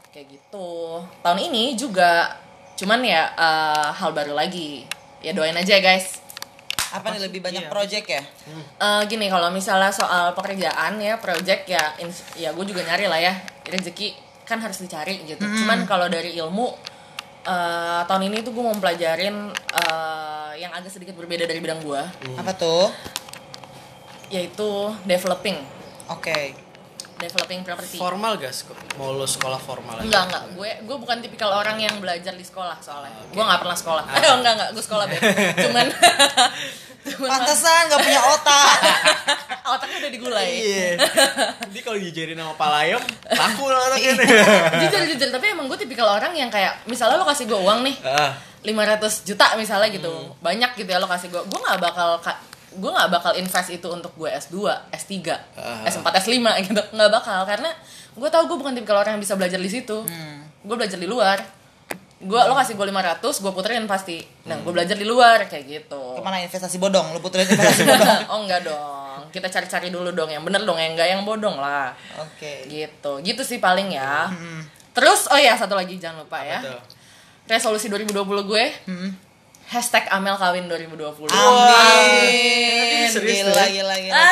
Kayak 0.09 0.33
gitu. 0.33 1.03
Tahun 1.21 1.37
ini 1.37 1.77
juga 1.77 2.41
cuman 2.81 2.99
ya 2.99 3.29
eh, 3.31 3.87
hal 3.93 4.09
baru 4.11 4.33
lagi 4.33 4.83
ya 5.19 5.31
doain 5.31 5.53
aja 5.53 5.77
ya 5.77 5.83
guys 5.83 6.17
Apa 6.91 7.07
nih 7.09 7.23
lebih 7.23 7.39
banyak 7.39 7.63
Iya. 7.63 7.71
project 7.71 8.03
ya? 8.05 8.19
Eh, 8.75 9.01
gini 9.05 9.25
kalau 9.25 9.47
misalnya 9.49 9.87
soal 9.89 10.33
pekerjaan 10.33 10.97
ya 10.97 11.15
project 11.17 11.63
ya 11.65 11.79
ya 12.35 12.51
gue 12.51 12.65
juga 12.65 12.83
nyari 12.83 13.05
lah 13.05 13.15
ya 13.17 13.31
rezeki 13.63 14.11
kan 14.43 14.59
harus 14.59 14.81
dicari 14.81 15.23
gitu 15.23 15.39
cuman 15.39 15.85
kalau 15.85 16.09
dari 16.09 16.35
ilmu 16.35 16.67
eh, 17.43 18.01
tahun 18.03 18.27
ini 18.27 18.41
tuh 18.41 18.51
gue 18.51 18.59
mau 18.61 18.75
pelajarin 18.75 19.35
eh, 19.53 20.51
yang 20.57 20.73
agak 20.73 20.91
sedikit 20.91 21.15
berbeda 21.15 21.45
dari 21.45 21.59
bidang 21.59 21.79
gue 21.79 22.01
Apa 22.35 22.51
tuh? 22.51 22.91
yaitu 24.27 24.67
developing 25.03 25.59
Oke. 26.09 26.51
Developing 27.21 27.61
property. 27.61 27.95
Formal 27.95 28.35
gak? 28.35 28.53
Mau 28.95 29.13
lo 29.13 29.23
sekolah 29.23 29.57
formal 29.57 29.95
aja? 29.95 30.03
enggak 30.03 30.23
enggak. 30.27 30.43
Gue 30.51 30.69
gue 30.81 30.97
bukan 30.97 31.17
tipikal 31.19 31.53
orang 31.53 31.77
yang 31.77 31.95
belajar 31.97 32.33
di 32.33 32.41
sekolah 32.41 32.77
soalnya. 32.79 33.13
Gue 33.27 33.39
nggak 33.39 33.61
pernah 33.61 33.77
sekolah. 33.77 34.03
Eh 34.11 34.21
enggak 34.35 34.53
enggak. 34.55 34.69
Gue 34.73 34.83
sekolah 34.83 35.05
beb. 35.05 35.21
Cuman 35.65 35.85
cuman 37.01 37.29
Pantesan 37.31 37.81
nggak 37.87 37.97
punya 37.99 38.21
otak. 38.23 38.67
otaknya 39.63 39.97
udah 39.99 40.11
digulai. 40.11 40.45
Iya. 40.51 40.89
Jadi 41.63 41.79
kalau 41.81 41.97
dijajarin 41.97 42.37
sama 42.37 42.53
Palayom, 42.53 43.01
laku 43.27 43.65
lah 43.67 43.81
anaknya. 43.87 44.13
jujur 44.79 45.01
jujur. 45.09 45.29
Tapi 45.29 45.45
emang 45.49 45.65
gue 45.65 45.77
tipikal 45.77 46.05
orang 46.11 46.29
yang 46.31 46.49
kayak 46.49 46.85
misalnya 46.85 47.17
lo 47.17 47.25
kasih 47.25 47.45
gue 47.45 47.57
uang 47.57 47.81
nih 47.81 47.95
Ah, 48.03 48.37
500 48.61 49.01
juta 49.25 49.45
misalnya 49.55 49.89
gitu. 49.89 50.13
Banyak 50.37 50.77
gitu 50.77 50.85
ya 50.85 51.01
lo 51.01 51.09
kasih 51.09 51.29
gue. 51.29 51.41
Gue 51.41 51.59
nggak 51.59 51.79
bakal 51.79 52.21
ka- 52.21 52.37
gue 52.71 52.87
nggak 52.87 53.09
bakal 53.09 53.31
invest 53.33 53.69
itu 53.69 53.83
untuk 53.85 54.15
gue 54.15 54.27
S2, 54.27 54.55
S3, 54.89 55.11
Ah. 55.59 55.83
S4, 55.83 56.07
S5 56.17 56.39
gitu. 56.63 56.81
Nggak 56.91 57.11
bakal 57.11 57.43
karena 57.43 57.67
gue 58.11 58.29
tahu 58.29 58.43
gue 58.47 58.57
bukan 58.57 58.73
tipikal 58.73 58.97
orang 58.97 59.15
yang 59.15 59.23
bisa 59.23 59.35
belajar 59.35 59.57
di 59.57 59.67
situ. 59.67 60.03
Hmm. 60.03 60.47
gue 60.61 60.75
belajar 60.77 60.95
di 60.95 61.05
luar. 61.05 61.41
Gue 62.21 62.37
lo 62.37 62.53
kasih 62.53 62.77
gue 62.77 62.85
500 62.85 63.17
gue 63.19 63.51
puterin 63.51 63.83
pasti. 63.85 64.21
Nah 64.45 64.55
gue 64.57 64.69
belajar 64.69 64.93
di 64.93 65.03
luar 65.03 65.41
kayak 65.43 65.65
gitu. 65.65 66.01
Ke 66.15 66.21
mana 66.21 66.37
investasi 66.39 66.77
bodong? 66.77 67.11
Lu 67.11 67.19
puterin 67.19 67.49
investasi 67.49 67.81
bodong. 67.83 68.19
oh 68.29 68.39
enggak 68.45 68.61
dong. 68.61 69.19
Kita 69.29 69.49
cari-cari 69.49 69.89
dulu 69.89 70.11
dong 70.11 70.29
yang 70.29 70.45
bener 70.45 70.61
dong 70.61 70.77
yang 70.77 70.93
enggak 70.93 71.09
yang 71.09 71.25
bodong 71.25 71.57
lah. 71.57 71.91
Oke. 72.15 72.69
gitu. 72.69 73.19
Gitu 73.19 73.41
sih 73.41 73.57
paling 73.57 73.89
ya. 73.89 74.29
Terus 74.93 75.27
oh 75.27 75.35
ya 75.35 75.57
satu 75.57 75.73
lagi 75.73 75.97
jangan 75.97 76.21
lupa 76.21 76.39
ya. 76.39 76.61
Betul. 76.61 76.79
resolusi 77.49 77.89
2020 77.89 78.21
gue 78.45 78.63
hashtag 79.71 80.03
Amel 80.11 80.35
kawin 80.35 80.67
2020 80.67 81.31
Amin. 81.31 83.07
Serius 83.07 83.47
Gila, 83.47 83.65
gila, 83.71 83.95
gila. 83.97 84.23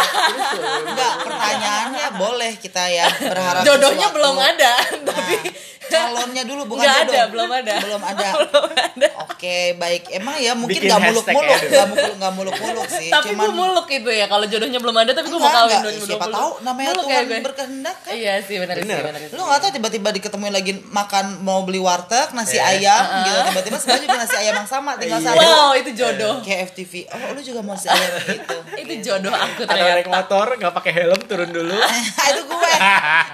Enggak, 0.83 1.13
pertanyaannya 1.23 2.07
boleh 2.15 2.51
kita 2.59 2.83
ya 2.87 3.07
berharap 3.07 3.63
jodohnya 3.63 4.11
sesuatu. 4.11 4.15
belum 4.19 4.35
ada 4.35 4.73
tapi 5.07 5.35
Nah, 5.39 5.78
calonnya 5.89 6.43
dulu 6.43 6.61
bukan 6.67 6.81
Nggak 6.81 6.95
jodoh. 6.95 7.09
ada, 7.09 7.21
belum 7.27 7.49
ada. 7.51 7.73
Belum 7.79 8.01
ada. 8.03 8.27
belum 8.39 8.65
ada 8.69 9.07
Oke, 9.29 9.57
baik. 9.73 10.03
Emang 10.11 10.35
ya 10.37 10.51
mungkin 10.53 10.77
Bikin 10.77 10.89
nggak 10.89 11.01
muluk-muluk, 11.05 11.47
ya, 11.49 11.57
nggak 11.65 11.87
muluk 11.89 12.13
nggak 12.15 12.33
muluk-muluk 12.33 12.87
sih. 12.89 13.07
tapi 13.15 13.31
Cuman 13.31 13.39
gue 13.39 13.49
muluk 13.53 13.87
itu 13.89 14.09
ya 14.09 14.25
kalau 14.25 14.45
jodohnya 14.45 14.77
belum 14.77 14.95
ada 14.95 15.11
tapi 15.11 15.27
gue 15.27 15.37
mau 15.37 15.47
kawin 15.49 15.69
enggak. 15.71 15.93
2020 15.95 16.09
Siapa 16.09 16.27
tahu 16.29 16.49
namanya 16.61 16.89
Muluk 16.89 17.05
Tuhan 17.05 17.23
ya 17.25 17.39
berkehendak 17.41 17.97
kan. 17.99 18.13
iya 18.13 18.33
sih 18.39 18.55
benar 18.57 18.75
sih 18.75 18.85
benar. 18.85 19.19
Lu 19.29 19.41
nggak 19.41 19.59
tahu 19.59 19.71
tiba-tiba 19.73 20.09
diketemuin 20.11 20.53
lagi 20.53 20.71
makan 20.85 21.25
mau 21.39 21.59
beli 21.61 21.79
warteg 21.79 22.27
nasi 22.31 22.55
Eh. 22.55 22.63
ayam 22.69 23.03
gitu 23.23 23.39
tiba-tiba 23.49 23.77
sebenarnya 23.77 24.03
juga 24.03 24.17
nasi 24.19 24.35
ayam 24.37 24.55
yang 24.55 24.69
sama 24.69 24.91
tinggal 24.95 25.17
Iya. 25.17 25.27
satu. 25.29 25.39
wow 25.39 25.69
itu 25.73 25.89
jodoh 25.93 26.35
Kayak 26.41 26.61
FTV. 26.69 26.93
Oh, 27.09 27.31
lu 27.31 27.41
juga 27.41 27.59
mau 27.61 27.73
nasi 27.73 27.87
ayam 27.87 28.11
gitu. 28.21 28.55
itu 28.83 28.93
jodoh 29.01 29.31
aku 29.31 29.61
Ada 29.61 29.71
naik 29.71 29.83
ternyata 30.03 30.11
motor 30.11 30.47
nggak 30.55 30.73
pakai 30.73 30.91
helm 30.93 31.21
turun 31.23 31.49
dulu. 31.49 31.75
itu 31.79 32.41
gue. 32.45 32.71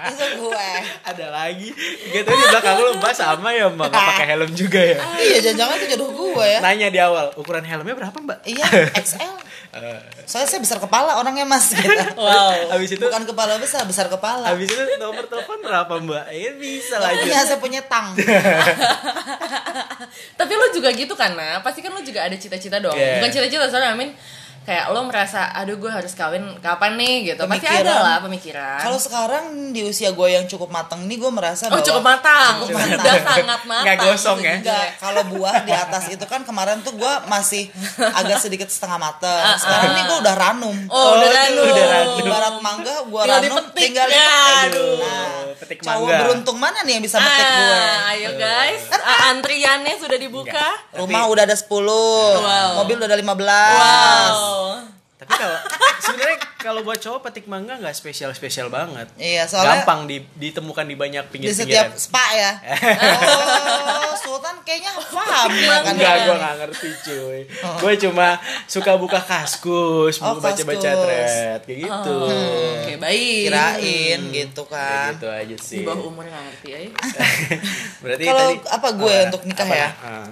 Itu 0.08 0.24
gue. 0.38 0.68
Ada 1.02 1.26
lagi. 1.28 1.68
Gitu 2.06 2.30
belakang 2.48 2.76
lu 2.78 2.90
mbak 2.96 3.12
sama 3.12 3.48
ya 3.50 3.66
mbak 3.68 3.86
nggak 3.90 4.04
pakai 4.14 4.26
helm 4.32 4.50
juga 4.52 4.80
ya. 4.80 4.98
Iya, 5.16 5.36
jangan-jangan 5.44 5.74
itu 5.76 5.86
jodoh 5.94 6.08
gue 6.10 6.46
ya. 6.46 6.58
Nanya 6.62 6.88
di 6.88 6.98
awal 6.98 7.26
ukuran 7.34 7.62
helmnya 7.62 7.94
berapa 7.94 8.16
mbak? 8.16 8.38
Iya, 8.46 8.66
XL. 8.94 9.34
Eh, 9.76 10.00
Soalnya 10.24 10.48
saya 10.48 10.60
besar 10.64 10.78
kepala 10.80 11.20
orangnya 11.20 11.44
mas 11.44 11.68
gitu. 11.68 11.84
wow 12.16 12.72
Habis 12.72 12.96
itu 12.96 13.02
Bukan 13.02 13.28
kepala 13.28 13.60
besar, 13.60 13.84
besar 13.84 14.08
kepala. 14.08 14.48
Habis 14.48 14.72
itu 14.72 14.80
nomor 14.96 15.28
telepon 15.28 15.60
berapa 15.60 16.00
mbak? 16.00 16.32
Ya 16.32 16.56
bisa 16.56 16.96
lanjut. 16.96 17.28
punya, 17.28 17.44
saya 17.44 17.58
punya 17.60 17.80
tang. 17.84 18.16
tapi 20.40 20.52
lo 20.52 20.66
juga 20.72 20.88
gitu 20.92 21.12
kan 21.12 21.36
nah 21.36 21.60
pasti 21.60 21.80
kan 21.80 21.92
lo 21.92 22.00
juga 22.00 22.24
ada 22.24 22.36
cita-cita 22.36 22.80
dong 22.80 22.96
Yeah. 22.96 23.20
bukan 23.20 23.28
cita-cita 23.28 23.68
soalnya 23.68 23.92
I 23.92 23.98
mean 23.98 24.10
kayak 24.66 24.90
lo 24.90 25.00
merasa 25.02 25.46
aduh 25.52 25.74
gue 25.74 25.86
harus 25.88 26.10
kawin 26.12 26.42
kapan 26.58 26.94
nih 26.94 27.14
gitu 27.28 27.42
pasti 27.44 27.62
Pemikiran. 27.62 27.86
ada 27.86 27.94
lah 27.96 28.16
pemikiran 28.18 28.78
Kalau 28.80 28.98
sekarang 28.98 29.44
di 29.70 29.80
usia 29.80 30.10
gue 30.10 30.28
yang 30.28 30.44
cukup 30.44 30.68
matang 30.68 31.06
nih 31.06 31.16
gue 31.16 31.30
merasa 31.30 31.66
oh 31.66 31.70
bahwa 31.72 31.86
cukup 31.86 32.02
matang 32.04 32.54
Cukup 32.60 32.74
sudah 32.76 32.98
matang. 32.98 33.22
sangat 33.24 33.60
matang 33.62 33.84
Nggak 33.86 33.96
gosong 34.04 34.36
itu 34.36 34.42
ya? 34.42 34.52
juga. 34.52 34.58
Enggak, 34.58 34.86
kalau 34.98 35.22
buah 35.28 35.56
di 35.60 35.72
atas 35.72 36.04
itu 36.08 36.24
kan 36.24 36.40
kemarin 36.42 36.78
tuh 36.80 36.92
gue 36.92 37.12
masih 37.26 37.70
agak 37.96 38.38
sedikit 38.38 38.66
setengah 38.66 38.98
mateng. 38.98 39.38
Sekarang 39.56 39.90
nih 39.92 40.04
gue 40.04 40.18
udah 40.20 40.34
ranum. 40.36 40.76
Ah, 40.84 40.94
Oh, 40.96 41.10
udah 41.14 41.28
tuh 41.28 41.36
ranum. 41.38 41.66
udah 41.68 41.86
ranum. 41.88 42.16
Ibarat 42.20 42.54
mangga 42.58 42.94
gue 43.00 43.20
Tinggal 43.20 43.38
ranum 43.38 43.54
dipetik. 43.62 43.78
tinggal 43.78 44.08
Ya, 44.08 44.18
dipetik. 44.18 44.66
aduh. 44.66 44.94
Nah, 44.98 45.30
Petik 45.66 45.82
cowok 45.82 45.98
mangga. 46.00 46.18
beruntung 46.22 46.56
mana 46.56 46.78
nih 46.80 46.92
yang 46.94 47.04
bisa 47.04 47.18
metik 47.18 47.42
gue? 47.42 47.74
Ah, 47.74 48.12
ayo 48.14 48.30
guys, 48.36 48.82
Ah, 48.88 49.30
antriannya 49.30 49.98
sudah 49.98 50.14
dibuka. 50.14 50.66
Rumah 50.94 51.26
udah 51.26 51.42
ada 51.42 51.58
10, 51.58 52.38
Wow. 52.38 52.70
mobil 52.80 52.96
udah 52.96 53.08
ada 53.08 53.18
15. 53.18 53.74
Wow. 53.74 54.38
Tapi 55.16 55.32
kalau 55.32 55.56
sebenarnya 55.98 56.36
kalau 56.58 56.80
buat 56.82 56.98
cowok 56.98 57.20
petik 57.22 57.46
mangga 57.46 57.74
nggak 57.74 57.92
spesial 57.92 58.28
spesial 58.30 58.68
banget. 58.68 59.08
Iya, 59.16 59.44
soalnya 59.44 59.80
Gampang 59.80 60.04
di- 60.04 60.28
ditemukan 60.30 60.84
di 60.84 60.92
banyak 60.94 61.24
di 61.24 61.30
pinggir 61.30 61.50
setiap 61.50 61.88
pinggiran. 61.88 61.96
spa 61.96 62.24
ya. 62.30 62.52
Oh, 63.86 64.12
Sultan 64.14 64.60
kayaknya 64.60 64.92
paham 65.06 65.50
ya 65.54 65.76
kan. 65.78 65.92
Enggak, 65.94 66.14
gue 66.20 66.34
gak 66.36 66.54
ngerti 66.58 66.88
cuy 67.00 67.40
Gue 67.78 67.92
cuma 67.98 68.28
suka 68.66 68.92
buka 68.94 69.16
kaskus 69.18 70.18
Oh, 70.18 70.36
baca-baca 70.36 70.74
kaskus. 70.82 71.00
thread 71.00 71.60
Kayak 71.62 71.78
gitu 71.82 72.16
Oke, 72.18 72.92
baik. 72.98 73.40
Kirain 73.46 74.20
gitu 74.30 74.62
Kayak 74.64 74.74
kan. 74.74 75.10
gitu 75.12 75.26
aja 75.30 75.54
Di 75.54 75.62
sih 75.62 75.80
bawah 75.80 76.02
umur 76.02 76.24
nggak 76.24 76.42
ngerti 76.44 76.68
ya. 76.68 76.78
Berarti 78.02 78.24
Kalau 78.24 78.46
apa 78.66 78.88
gue 78.94 79.14
Ah, 79.14 79.24
untuk 79.26 79.42
nikah 79.44 79.64
apa 79.64 79.74
ya? 79.74 79.88
Ah. 79.96 80.26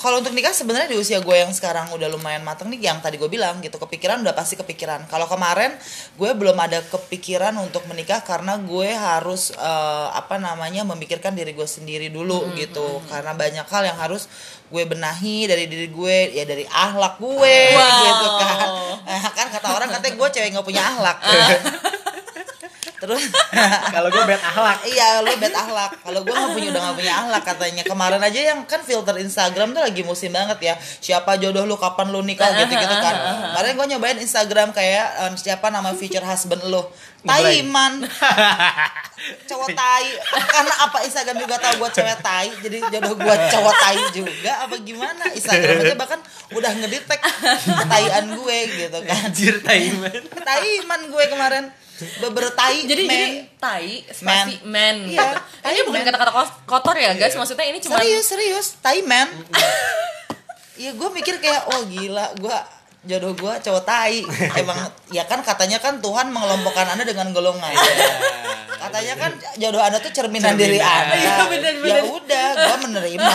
Kalau 0.00 0.24
untuk 0.24 0.32
nikah 0.32 0.56
sebenarnya 0.56 0.88
di 0.88 0.96
usia 0.96 1.20
gue 1.20 1.36
yang 1.36 1.52
sekarang 1.52 1.92
udah 1.92 2.08
lumayan 2.08 2.40
mateng 2.40 2.72
nih 2.72 2.88
yang 2.88 3.04
tadi 3.04 3.20
gue 3.20 3.28
bilang 3.28 3.60
gitu 3.60 3.76
kepikiran 3.76 4.24
udah 4.24 4.32
pasti 4.32 4.56
kepikiran. 4.56 5.04
Kalau 5.12 5.28
kemarin 5.28 5.76
gue 6.16 6.30
belum 6.32 6.56
ada 6.56 6.80
kepikiran 6.80 7.52
untuk 7.60 7.84
menikah 7.84 8.24
karena 8.24 8.56
gue 8.56 8.96
harus 8.96 9.52
eh, 9.52 10.08
apa 10.16 10.40
namanya 10.40 10.88
memikirkan 10.88 11.36
diri 11.36 11.52
gue 11.52 11.68
sendiri 11.68 12.08
dulu 12.08 12.48
gitu 12.56 13.04
karena 13.12 13.36
banyak 13.36 13.66
hal 13.68 13.82
yang 13.84 13.98
harus 14.00 14.24
gue 14.72 14.82
benahi 14.88 15.44
dari 15.50 15.68
diri 15.68 15.92
gue 15.92 16.16
ya 16.32 16.48
dari 16.48 16.64
ahlak 16.64 17.20
gue 17.20 17.56
Wow. 17.76 18.00
gitu 18.08 18.28
kan. 18.40 18.68
Kan 19.36 19.46
kata 19.52 19.68
orang 19.76 19.88
katanya 19.92 20.14
gue 20.16 20.28
cewek 20.32 20.48
nggak 20.56 20.66
punya 20.66 20.80
ahlak. 20.80 21.18
Terus 23.00 23.24
Kalau 23.96 24.08
gue 24.12 24.24
bad 24.28 24.42
akhlak 24.44 24.78
Iya, 24.84 25.24
lu 25.24 25.32
bad 25.40 25.56
akhlak. 25.56 25.90
Kalau 26.04 26.20
gue 26.20 26.34
nggak 26.34 26.52
punya 26.52 26.68
udah 26.70 26.82
nggak 26.84 26.96
punya 27.00 27.14
akhlak 27.16 27.42
katanya. 27.48 27.82
Kemarin 27.88 28.20
aja 28.20 28.40
yang 28.52 28.60
kan 28.68 28.80
filter 28.84 29.16
Instagram 29.16 29.72
tuh 29.72 29.82
lagi 29.82 30.02
musim 30.04 30.30
banget 30.30 30.58
ya. 30.60 30.74
Siapa 30.78 31.40
jodoh 31.40 31.64
lu, 31.64 31.80
kapan 31.80 32.12
lu 32.12 32.20
nikah 32.20 32.52
gitu 32.60 32.76
gitu 32.76 32.96
kan. 33.00 33.14
Kemarin 33.56 33.72
gue 33.74 33.86
nyobain 33.96 34.18
Instagram 34.20 34.76
kayak 34.76 35.06
eh, 35.26 35.32
siapa 35.40 35.72
nama 35.72 35.96
future 35.96 36.22
husband 36.22 36.60
lu. 36.68 36.84
Taiman. 37.24 38.04
cowok 39.48 39.68
tai. 39.76 40.08
Karena 40.48 40.74
apa 40.88 40.98
Instagram 41.04 41.36
juga 41.44 41.56
tahu 41.60 41.84
gue 41.84 41.90
cewek 41.92 42.18
tai, 42.24 42.48
jadi 42.64 42.76
jodoh 42.88 43.14
gue 43.20 43.34
cowok 43.52 43.74
tai 43.76 43.98
juga 44.16 44.52
apa 44.64 44.76
gimana? 44.80 45.24
Instagram 45.36 45.84
aja 45.84 45.96
bahkan 45.96 46.20
udah 46.56 46.70
ngedetek 46.80 47.20
taian 47.92 48.24
gue 48.32 48.58
gitu 48.80 48.98
kan. 49.04 49.16
Anjir 49.28 49.54
Taiman 49.60 50.12
Taiman 50.32 51.00
gue 51.12 51.24
kemarin 51.28 51.64
beber 52.20 52.52
tai 52.56 52.84
Jadi 52.84 53.02
men. 53.04 53.14
jadi 53.14 53.28
tai 53.60 53.88
spasi 54.08 54.54
man. 54.64 54.96
Iya, 55.04 55.20
gitu. 55.20 55.36
Ini 55.40 55.62
tai 55.62 55.80
bukan 55.86 56.00
man. 56.00 56.06
kata-kata 56.08 56.30
kotor 56.64 56.96
ya, 56.96 57.10
guys. 57.16 57.34
Maksudnya 57.36 57.66
ini 57.68 57.78
cuma 57.84 58.00
serius 58.00 58.26
serius 58.26 58.66
tai 58.80 59.00
man 59.04 59.28
Iya 60.80 60.96
gue 60.96 61.08
mikir 61.12 61.44
kayak 61.44 61.76
oh 61.76 61.84
gila 61.92 62.32
gue 62.40 62.56
jodoh 63.04 63.32
gue 63.32 63.52
cowok 63.64 63.84
tai 63.84 64.24
emang 64.60 64.76
ya 65.12 65.24
kan 65.24 65.40
katanya 65.44 65.76
kan 65.76 66.00
Tuhan 66.00 66.32
mengelompokkan 66.32 66.88
anda 66.88 67.04
dengan 67.04 67.32
golongan 67.32 67.72
katanya 68.90 69.14
kan 69.16 69.30
jodoh 69.54 69.78
anda 69.78 69.96
tuh 69.96 70.10
cerminan, 70.10 70.52
Cerminan. 70.52 70.66
diri 70.66 70.78
anda 70.78 71.14
Iya, 71.14 71.34
bener, 71.46 71.72
ya 71.72 71.80
bener. 71.80 72.02
udah 72.04 72.46
gue 72.52 72.76
menerima 72.82 73.32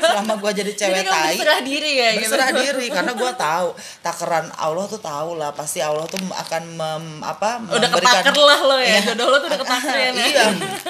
selama 0.00 0.32
gue 0.34 0.50
jadi 0.54 0.62
Jadi 0.66 0.80
cewek 0.80 0.96
kamu 0.98 1.12
tai 1.12 1.28
berserah 1.30 1.60
diri 1.62 1.92
ya 1.92 2.08
gitu. 2.10 2.20
berserah 2.24 2.50
diri 2.52 2.86
karena 2.88 3.12
gue 3.12 3.32
tahu 3.34 3.68
takaran 4.00 4.46
Allah 4.54 4.84
tuh 4.86 4.98
tahu 4.98 5.30
lah 5.34 5.50
pasti 5.50 5.78
Allah 5.78 6.04
tuh 6.04 6.16
akan 6.24 6.62
mem, 6.66 7.04
apa 7.20 7.60
Udah 7.66 7.88
ketaker 7.90 8.34
lah 8.34 8.60
lo 8.62 8.76
ya. 8.76 8.88
Iya. 8.90 9.00
Jodoh 9.06 9.26
lo 9.28 9.36
tuh 9.38 9.48
udah 9.48 9.60
ketaker 9.60 9.94
ya. 9.94 10.10
Iya 10.10 10.44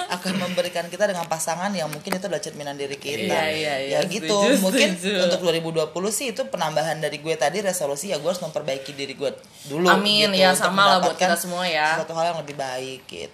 akan 0.07 0.33
memberikan 0.39 0.85
kita 0.85 1.05
dengan 1.05 1.25
pasangan 1.25 1.69
yang 1.69 1.87
mungkin 1.87 2.07
itu 2.09 2.23
adalah 2.23 2.39
cerminan 2.39 2.73
diri 2.73 2.95
kita 2.95 3.27
Iya, 3.27 3.43
iya, 3.51 3.73
iya. 3.81 3.97
ya 3.97 4.07
gitu 4.07 4.31
Setuju, 4.31 4.61
mungkin 4.61 4.89
setuju. 4.93 5.23
untuk 5.27 5.39
2020 5.43 5.91
sih 6.09 6.27
itu 6.31 6.41
penambahan 6.45 6.97
dari 6.97 7.17
gue 7.17 7.35
tadi 7.35 7.59
resolusi 7.59 8.09
ya 8.09 8.17
gue 8.17 8.25
harus 8.25 8.39
memperbaiki 8.39 8.91
diri 8.91 9.13
gue 9.13 9.31
dulu 9.65 9.85
Amin, 9.87 10.29
gitu, 10.29 10.39
ya, 10.39 10.53
sama 10.53 10.87
lah 10.87 10.97
buat 10.99 11.13
kita 11.13 11.35
semua 11.35 11.65
ya. 11.65 11.97
suatu 11.97 12.13
hal 12.13 12.31
yang 12.31 12.39
lebih 12.39 12.55
baik 12.55 13.01
gitu 13.05 13.33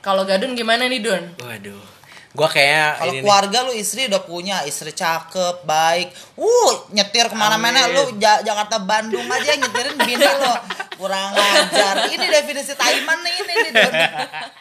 Kalau 0.00 0.22
Gadun 0.24 0.54
gimana 0.54 0.86
nih, 0.86 1.02
Dun? 1.02 1.24
Waduh 1.38 2.00
Gue 2.30 2.46
kayak 2.46 2.94
kalau 2.94 3.10
ini 3.10 3.16
nih. 3.18 3.22
keluarga 3.26 3.58
lu 3.66 3.72
istri 3.74 4.06
udah 4.06 4.22
punya 4.22 4.62
istri 4.62 4.94
cakep 4.94 5.66
baik 5.66 6.14
uh 6.38 6.72
nyetir 6.94 7.26
ke 7.26 7.34
mana-mana 7.34 7.90
lu 7.90 8.14
Ja- 8.22 8.38
Jakarta 8.38 8.78
Bandung 8.78 9.26
aja 9.26 9.58
nyetirin 9.58 9.98
bini 9.98 10.22
lo 10.22 10.54
kurang 10.94 11.34
ajar 11.34 12.06
ini 12.06 12.22
definisi 12.30 12.78
Taiman 12.78 13.18
nih 13.18 13.34
ini 13.34 13.54
nih 13.66 13.72
Don. 13.74 13.94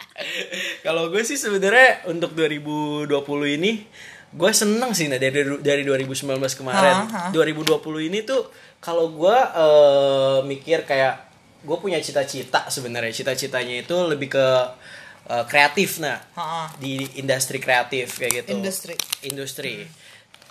Kalau 0.85 1.13
gue 1.13 1.21
sih 1.21 1.37
sebenarnya 1.37 2.09
untuk 2.09 2.33
2020 2.33 3.05
ini 3.53 3.85
gue 4.33 4.51
seneng 4.51 4.97
sih 4.97 5.05
nah 5.05 5.21
dari 5.21 5.37
dari 5.61 5.85
2019 5.85 6.25
kemarin. 6.57 7.05
Ha, 7.05 7.29
ha. 7.29 7.37
2020 7.37 7.69
ini 8.09 8.25
tuh 8.25 8.49
kalau 8.81 9.13
gue 9.13 9.37
eh, 9.37 10.39
mikir 10.41 10.89
kayak 10.89 11.28
gue 11.59 11.77
punya 11.77 11.99
cita-cita 11.99 12.67
sebenarnya. 12.67 13.11
Cita-citanya 13.11 13.81
itu 13.81 13.95
lebih 14.03 14.29
ke 14.29 14.47
eh, 15.25 15.45
kreatif 15.45 15.99
nah 15.99 16.17
Ha, 16.33 16.41
ha. 16.41 16.63
di 16.75 17.03
industri 17.15 17.57
kreatif 17.57 18.17
kayak 18.17 18.43
gitu. 18.43 18.49
Industri. 18.53 18.95
Industri. 19.23 19.73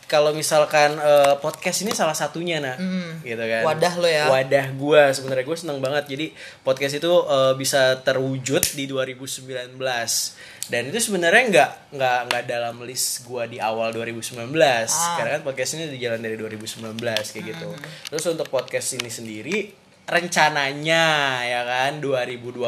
kalau 0.09 0.33
misalkan 0.33 0.97
eh, 0.97 1.37
podcast 1.37 1.85
ini 1.85 1.93
salah 1.93 2.17
satunya 2.17 2.57
nah 2.59 2.81
gitu 3.21 3.45
kan 3.45 3.61
Wadah 3.61 3.95
lo 4.00 4.09
ya. 4.09 4.25
wadah 4.27 4.73
gue 4.73 5.03
sebenarnya 5.12 5.45
gue 5.45 5.59
seneng 5.59 5.85
banget 5.85 6.09
jadi 6.09 6.27
podcast 6.65 6.97
itu 6.97 7.12
eh, 7.29 7.53
bisa 7.55 8.00
terwujud 8.00 8.65
di 8.73 8.88
2019 8.88 9.77
dan 10.69 10.83
itu 10.85 10.99
sebenarnya 11.03 11.43
nggak 11.49 11.71
nggak 11.93 12.19
nggak 12.25 12.43
dalam 12.47 12.81
list 12.83 13.25
gue 13.25 13.53
di 13.53 13.59
awal 13.61 13.93
2019 13.93 14.49
karena 15.12 15.31
kan 15.31 15.43
podcast 15.45 15.77
ini 15.77 15.93
di 15.93 16.00
jalan 16.00 16.21
dari 16.21 16.41
2019 16.41 16.97
kayak 17.05 17.45
gitu 17.47 17.69
terus 18.09 18.25
untuk 18.27 18.49
podcast 18.49 18.97
ini 18.97 19.12
sendiri 19.12 19.57
rencananya 20.09 21.05
ya 21.45 21.62
kan 21.69 22.00
2020 22.00 22.65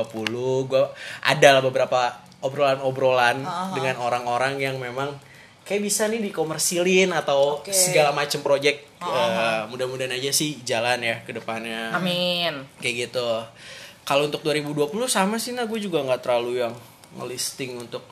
gue 0.69 0.85
ada 1.25 1.49
lah 1.57 1.63
beberapa 1.65 2.21
obrolan-obrolan 2.45 3.41
dengan 3.73 3.97
orang-orang 4.01 4.61
yang 4.61 4.77
memang 4.77 5.17
kayak 5.65 5.83
bisa 5.83 6.09
nih 6.09 6.21
dikomersilin 6.31 7.17
atau 7.17 7.65
Oke. 7.65 7.73
segala 7.73 8.13
macam 8.13 8.45
project 8.45 8.91
Eh, 9.01 9.61
mudah-mudahan 9.73 10.13
aja 10.13 10.29
sih 10.29 10.61
jalan 10.61 11.01
ya 11.01 11.25
ke 11.25 11.33
depannya. 11.33 11.97
Amin. 11.97 12.69
kayak 12.85 13.09
gitu. 13.09 13.29
Kalau 14.05 14.29
untuk 14.29 14.45
2020 14.45 14.93
sama 15.09 15.41
sih 15.41 15.57
nah 15.57 15.65
gue 15.65 15.81
juga 15.81 16.05
nggak 16.05 16.21
terlalu 16.21 16.61
yang 16.61 16.75
ngelisting 17.17 17.81
untuk 17.81 18.05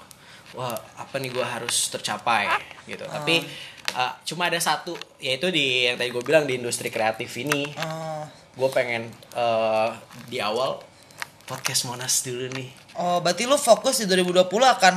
wah 0.57 0.73
apa 0.97 1.21
nih 1.21 1.29
gue 1.29 1.45
harus 1.45 1.93
tercapai 1.93 2.49
gitu. 2.89 3.05
Tapi 3.05 3.45
uh, 3.93 4.17
cuma 4.25 4.49
ada 4.49 4.57
satu 4.57 4.97
yaitu 5.21 5.53
di 5.53 5.93
yang 5.93 6.01
tadi 6.01 6.09
gue 6.09 6.25
bilang 6.25 6.49
di 6.49 6.57
industri 6.57 6.89
kreatif 6.89 7.29
ini. 7.37 7.69
Oh. 7.77 8.25
Gue 8.59 8.69
pengen 8.69 9.07
uh, 9.33 9.95
di 10.27 10.39
awal 10.39 10.83
podcast 11.45 11.87
monas 11.87 12.21
dulu 12.21 12.51
nih 12.53 12.69
Oh, 12.93 13.23
berarti 13.23 13.47
lu 13.47 13.55
fokus 13.55 14.03
di 14.03 14.11
2020 14.11 14.43
akan 14.51 14.95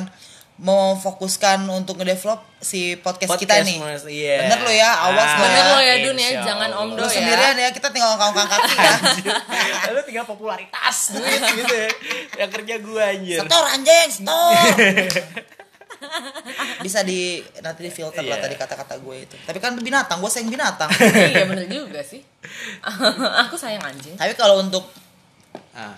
memfokuskan 0.58 1.62
untuk 1.70 1.98
ngedevelop 1.98 2.41
si 2.58 2.94
podcast, 2.96 3.30
kita 3.36 3.62
nih. 3.62 3.77
Monas, 3.77 4.06
iya. 4.06 4.41
Bener 4.41 4.60
lo 4.60 4.70
ya, 4.70 4.89
awas 5.06 5.22
Ah, 5.24 5.38
lo 5.38 5.41
Bener 5.44 5.65
lo 5.68 5.80
ya, 5.80 5.96
Dun 6.01 6.18
ya, 6.18 6.30
jangan 6.41 6.70
omdo 6.75 6.98
Lu 6.98 7.06
ya. 7.06 7.13
sendirian 7.13 7.56
ya, 7.56 7.70
kita 7.70 7.89
tinggal 7.89 8.18
ngangkat 8.18 8.46
kaki 8.48 8.74
ya. 8.74 8.94
Lu 9.89 10.01
tinggal 10.01 10.25
popularitas 10.25 10.98
duit 11.13 11.41
gitu 11.56 11.74
ya 11.75 11.89
yang 12.41 12.50
kerja 12.50 12.74
gue 12.80 13.01
anjir 13.06 13.38
Setor 13.39 13.63
anjing, 13.70 14.08
setor. 14.12 14.50
Bisa 16.82 17.00
di 17.01 17.38
nanti 17.62 17.82
di 17.82 17.91
filter 17.91 18.22
lah 18.22 18.38
Iya. 18.38 18.44
tadi 18.44 18.56
kata-kata 18.58 18.98
gue 18.98 19.15
itu. 19.20 19.36
Tapi 19.39 19.58
kan 19.58 19.77
binatang, 19.77 20.18
gue 20.18 20.30
sayang 20.30 20.50
binatang. 20.50 20.89
iya 21.30 21.46
bener 21.46 21.65
juga 21.68 22.01
sih. 22.01 22.25
Aku 23.48 23.56
sayang 23.58 23.84
anjing. 23.86 24.18
Tapi 24.18 24.34
kalau 24.34 24.62
untuk 24.62 24.90
ah, 25.78 25.94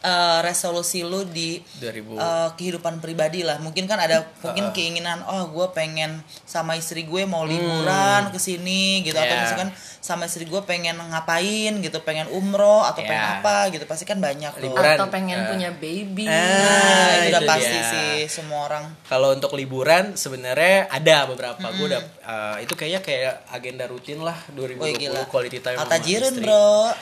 eh, 0.00 0.38
resolusi 0.40 1.02
lu 1.02 1.24
di 1.24 1.58
2000 1.78 2.14
eh, 2.14 2.48
kehidupan 2.54 2.98
pribadi 2.98 3.42
lah 3.42 3.58
mungkin 3.58 3.84
kan 3.84 3.98
ada 3.98 4.22
mungkin 4.44 4.70
keinginan 4.70 5.22
oh 5.24 5.48
gue 5.48 5.66
pengen 5.70 6.18
sama 6.42 6.74
istri 6.74 7.02
gue 7.02 7.22
mau 7.24 7.42
liburan 7.42 8.28
ke 8.28 8.38
sini 8.38 9.02
gitu 9.02 9.14
atau 9.14 9.26
Hmm. 9.28 9.34
Yeah. 9.34 9.44
misalkan 9.44 9.70
sama 9.98 10.24
istri 10.24 10.44
gue 10.44 10.62
pengen 10.62 10.96
ngapain 10.96 11.72
gitu 11.78 12.00
pengen 12.00 12.26
umroh 12.28 12.80
atau 12.82 13.00
pengen 13.00 13.18
Yeah. 13.18 13.38
apa 13.38 13.68
gitu 13.68 13.84
pasti 13.84 14.02
kan 14.02 14.18
banyak 14.18 14.50
loh 14.52 14.64
Liburan. 14.64 14.94
Atau 14.94 15.06
pengen 15.08 15.36
eh. 15.36 15.46
punya 15.48 15.70
baby. 15.70 16.24
Eh. 16.24 16.32
nah 16.32 17.12
itu 17.18 17.28
udah 17.30 17.42
pasti 17.44 17.76
dia. 17.76 17.90
sih 17.90 18.10
semua 18.28 18.64
orang 18.64 18.84
Kalau 19.04 19.30
untuk 19.30 19.52
liburan 19.52 20.14
sebenarnya 20.14 20.88
ada 20.88 21.26
beberapa. 21.26 21.60
Gue 21.70 21.86
udah 21.88 22.02
uh, 22.22 22.56
itu 22.58 22.72
kayaknya 22.72 23.00
kayak 23.00 23.34
agenda 23.48 23.84
rutin 23.84 24.20
lah 24.20 24.36
2020 24.50 24.78
Woi 24.78 24.92
gila 24.94 25.20
quality 25.26 25.58
time 25.58 25.76
sama 25.76 25.84
Altajirin 25.84 26.32
istri. 26.32 26.44
bro 26.44 26.70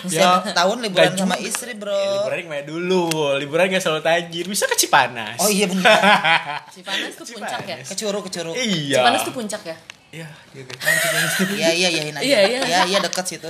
Ya, 0.00 0.40
Setiap 0.40 0.56
tahun 0.56 0.76
liburan 0.80 1.12
sama 1.14 1.36
istri 1.36 1.72
Ya, 1.72 1.78
bro 1.78 2.09
liburan 2.12 2.38
ke 2.38 2.48
mana 2.48 2.64
dulu? 2.64 3.02
Liburan 3.36 3.64
gak 3.68 3.80
selalu 3.80 4.02
tajir. 4.02 4.44
Bisa 4.44 4.64
ke 4.64 4.74
Cipanas. 4.74 5.38
Oh 5.38 5.46
iya 5.46 5.64
benar 5.64 5.90
Cipanas 6.74 7.12
tuh 7.14 7.26
puncak 7.28 7.60
ya. 7.62 7.76
Cipanas. 7.76 7.88
Kecuru 7.88 8.18
kecuru 8.22 8.50
Iya. 8.52 9.00
Cipanas 9.00 9.22
tuh 9.22 9.32
puncak 9.32 9.62
ya. 9.64 9.76
Iya, 10.10 10.26
gitu. 10.50 10.66
Iya 11.54 11.70
iya 11.70 11.86
iya. 11.86 12.02
Iya, 12.18 12.38
iya. 12.42 12.60
Iya 12.66 12.80
iya 12.82 12.98
deket 12.98 13.22
situ. 13.30 13.46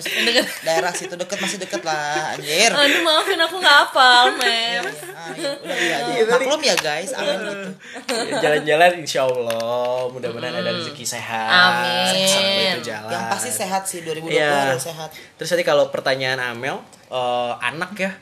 Daerah 0.60 0.92
situ 0.92 1.16
deket 1.16 1.40
masih 1.40 1.56
deket 1.56 1.80
lah 1.80 2.36
anjir. 2.36 2.68
Aduh 2.68 3.00
maafin 3.00 3.40
aku 3.40 3.56
nggak 3.56 3.76
hafal, 3.80 4.36
Mem. 4.36 4.84
Ah, 4.84 5.32
iya, 5.32 5.56
udah 5.56 5.76
iya. 6.20 6.24
Maklum 6.28 6.60
ya 6.60 6.76
guys, 6.76 7.16
amin 7.16 7.36
gitu. 7.48 7.68
Jalan-jalan 8.36 8.92
insya 9.00 9.24
Allah 9.24 10.04
mudah-mudahan 10.12 10.60
ada 10.60 10.68
rezeki 10.76 11.00
sehat. 11.08 11.48
Amin. 11.48 12.28
Sampai 12.28 12.64
itu 12.76 12.80
jalan. 12.92 13.08
Yang 13.08 13.24
pasti 13.32 13.50
sehat 13.56 13.82
sih 13.88 13.98
2020 14.04 14.28
Iya. 14.28 14.76
harus 14.76 14.84
sehat. 14.84 15.08
Terus 15.40 15.48
tadi 15.48 15.64
kalau 15.64 15.88
pertanyaan 15.88 16.44
Amel, 16.44 16.76
eh, 17.08 17.52
anak 17.58 17.96
ya. 17.96 18.12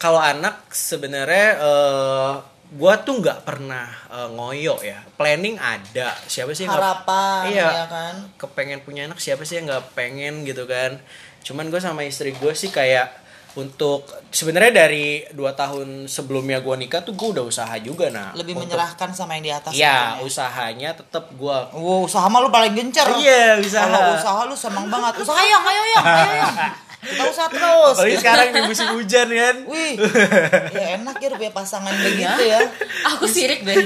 Kalau 0.00 0.16
anak 0.16 0.64
sebenarnya 0.66 1.60
eh, 1.60 2.32
gua 2.72 2.94
tuh 2.98 3.20
nggak 3.20 3.44
pernah 3.44 3.84
eh, 4.08 4.28
ngoyo 4.30 4.80
ya. 4.80 4.96
Planning 5.14 5.56
ada. 5.56 6.16
Siapa 6.24 6.50
sih 6.50 6.64
Harapan 6.64 7.52
Iya. 7.52 7.68
ya 7.68 7.86
kan. 7.86 8.14
Kepengen 8.36 8.80
punya 8.80 9.04
anak 9.04 9.18
siapa 9.18 9.44
sih 9.44 9.60
yang 9.60 9.68
nggak 9.68 9.92
pengen 9.92 10.42
gitu 10.42 10.64
kan? 10.64 10.96
Cuman 11.40 11.68
gue 11.68 11.78
sama 11.78 12.00
istri 12.02 12.32
gue 12.32 12.52
sih 12.52 12.68
kayak 12.68 13.12
untuk 13.50 14.06
sebenarnya 14.30 14.86
dari 14.86 15.06
dua 15.30 15.50
tahun 15.52 16.06
sebelumnya 16.06 16.60
gua 16.60 16.78
nikah 16.78 17.02
tuh 17.02 17.12
gue 17.12 17.34
udah 17.34 17.42
usaha 17.42 17.74
juga 17.78 18.06
nah. 18.08 18.30
Lebih 18.32 18.54
untuk- 18.54 18.70
menyerahkan 18.70 19.10
sama 19.10 19.34
yang 19.34 19.44
di 19.44 19.52
atas. 19.52 19.72
Iya, 19.74 19.90
sebenarnya. 19.90 20.22
usahanya 20.22 20.90
tetap 20.94 21.24
gua 21.34 21.66
Wow, 21.72 22.06
usaha 22.06 22.22
mah 22.24 22.38
lu 22.38 22.48
paling 22.48 22.72
gencer. 22.72 23.04
Iya, 23.12 23.58
usaha. 23.58 23.84
Kalau 23.84 24.14
usaha 24.14 24.40
lu 24.44 24.54
seneng 24.54 24.86
banget. 24.86 25.12
Usaha 25.18 25.40
yang, 25.42 25.60
ayo 25.62 25.82
yang, 25.90 26.04
ayo 26.06 26.32
yang. 26.38 26.56
Kita 27.00 27.22
usaha 27.24 27.48
terus. 27.48 27.96
Apalagi 27.96 28.16
sekarang 28.18 28.46
di 28.50 28.60
musim 28.62 28.86
hujan 28.92 29.26
kan. 29.26 29.56
Wih, 29.64 29.92
ya 30.76 30.86
enak 31.00 31.16
ya 31.16 31.26
udah 31.28 31.38
punya 31.40 31.52
pasangan 31.52 31.94
begitu 31.96 32.42
ya. 32.44 32.60
Aku 33.08 33.24
sirik 33.24 33.64
deh. 33.64 33.76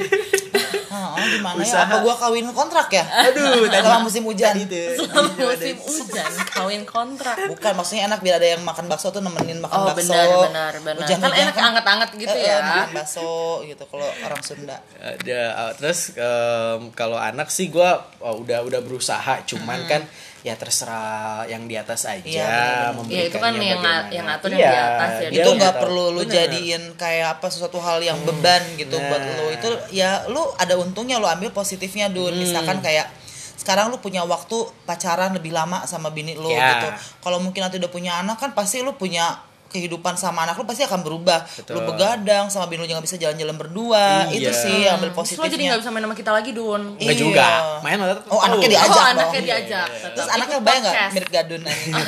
Ah, 0.90 1.18
gimana 1.18 1.59
Usaha. 1.59 1.83
ya? 1.83 1.87
Apa 1.87 1.96
gua 2.03 2.14
kawin 2.14 2.46
kontrak 2.50 2.87
ya? 2.88 3.03
Aduh, 3.03 3.66
tadi 3.66 3.83
Selama 3.83 4.03
musim 4.03 4.22
hujan. 4.22 4.55
tadi. 4.55 4.94
Selama 4.94 5.31
musim 5.50 5.77
hujan 5.77 6.31
kawin 6.48 6.83
kontrak. 6.83 7.37
Bukan, 7.50 7.72
maksudnya 7.74 8.07
enak 8.07 8.22
biar 8.22 8.38
ada 8.38 8.48
yang 8.55 8.62
makan 8.62 8.87
bakso 8.87 9.11
tuh 9.11 9.18
nemenin 9.18 9.59
makan 9.59 9.74
Oh 9.77 9.87
bakso. 9.90 10.11
benar 10.14 10.27
benar 10.46 10.72
benar. 10.79 10.94
Kan 10.94 11.03
Hujan-hujan 11.03 11.35
enak 11.35 11.57
anget-anget 11.57 12.11
gitu 12.14 12.35
eh, 12.35 12.42
eh, 12.42 12.50
ya. 12.50 12.59
makan 12.62 12.90
bakso 12.94 13.31
gitu 13.62 13.83
kalau 13.87 14.07
orang 14.07 14.42
Sunda. 14.42 14.77
ada 14.96 15.40
uh, 15.57 15.72
terus 15.74 16.14
em, 16.14 16.81
kalau 16.94 17.18
anak 17.18 17.50
sih 17.50 17.66
gua 17.68 17.98
oh, 18.18 18.38
udah 18.38 18.62
udah 18.62 18.79
berusaha 18.79 19.42
cuman 19.44 19.83
kan 19.87 20.03
ya 20.44 20.54
terserah 20.54 21.48
yang 21.48 21.64
di 21.64 21.72
atas 21.72 22.04
aja 22.04 22.20
Iya, 22.20 22.92
memberikannya 22.92 23.16
Iya, 23.16 23.22
itu 23.24 23.38
kan 23.40 23.52
yang 23.54 23.80
bagaimana. 23.80 24.12
yang 24.12 24.26
ngatur 24.28 24.48
yang 24.50 24.61
Iya, 24.61 24.68
di 24.68 24.76
atas 24.78 25.11
ya. 25.16 25.28
itu 25.33 25.48
nggak 25.57 25.74
perlu 25.80 26.04
lu 26.11 26.20
Bener. 26.20 26.35
jadiin 26.37 26.83
kayak 26.94 27.28
apa 27.35 27.46
sesuatu 27.48 27.80
hal 27.80 27.98
yang 27.98 28.20
beban 28.22 28.61
gitu 28.76 28.92
buat 28.94 29.18
Nah. 29.18 29.35
lu 29.35 29.46
itu 29.50 29.68
ya 29.90 30.11
lu 30.28 30.44
ada 30.54 30.76
untungnya 30.76 31.16
lu 31.16 31.24
ambil 31.24 31.48
positifnya 31.50 32.07
Hmm. 32.07 32.16
dun 32.20 32.35
misalkan 32.37 32.78
kayak 32.78 33.09
sekarang 33.54 33.88
lu 33.88 33.96
punya 33.96 34.20
waktu 34.22 34.52
pacaran 34.85 35.33
lebih 35.33 35.48
lama 35.50 35.88
sama 35.88 36.12
bini 36.12 36.37
lu 36.37 36.46
Ya. 36.46 36.76
gitu 36.76 36.88
kalau 37.22 37.40
mungkin 37.40 37.64
nanti 37.64 37.80
udah 37.80 37.88
punya 37.88 38.20
anak 38.20 38.37
kan 38.37 38.52
pasti 38.52 38.85
lu 38.85 38.92
punya 38.92 39.40
kehidupan 39.74 40.14
sama 40.14 40.42
anak 40.42 40.54
lu 40.54 40.62
pasti 40.62 40.80
akan 40.80 41.02
berubah 41.02 41.42
Betul. 41.42 41.74
lu 41.74 41.80
begadang 41.84 42.46
sama 42.46 42.64
bini 42.64 42.78
lu 42.78 42.87
jangan 42.87 43.02
bisa 43.02 43.16
jalan-jalan 43.16 43.56
berdua 43.56 44.30
Iya. 44.30 44.38
itu 44.38 44.50
sih 44.54 44.87
ambil 44.87 45.10
Terus 45.10 45.34
lo 45.34 45.42
jadi 45.42 45.42
positifnya 45.42 45.66
nggak 45.68 45.80
bisa 45.80 45.90
main 45.90 46.04
sama 46.04 46.14
kita 46.14 46.30
lagi, 46.30 46.50
Dun. 46.50 46.82
Enggak 46.94 47.10
Iya. 47.10 47.14
juga 47.18 47.46
main 47.80 47.96
lah 47.96 48.08
tetep 48.12 48.24
Oh, 48.28 48.38
anaknya 48.38 48.54
tahu. 48.60 48.70
diajak 48.70 48.87
oh, 48.87 48.94
dong. 48.94 49.10
anaknya 49.10 49.40
diajak. 49.42 49.87
tetap 49.90 50.10
terus 50.14 50.22
ikut 50.22 50.30
anaknya 50.32 50.58
bayang 50.60 50.80
nggak 50.80 50.94
podcast. 50.94 51.12
mirip 51.12 51.30
gadun 51.30 51.62
anjing. 51.64 51.94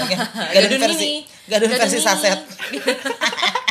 gadun, 0.46 0.62
Gadun 0.62 0.78
versi 0.80 0.94
mini. 1.02 1.14
gadun, 1.44 1.68
versi 1.72 1.98
saset 2.00 2.38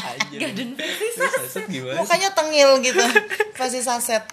Anjir. 0.05 0.39
Gadun 0.41 0.69
versi 0.73 1.05
Terus 1.07 1.31
saset 1.47 1.63
gimana 1.65 1.97
mukanya 1.97 2.29
tengil 2.31 2.69
gitu 2.81 3.03
versi 3.53 3.79
saset 3.79 4.23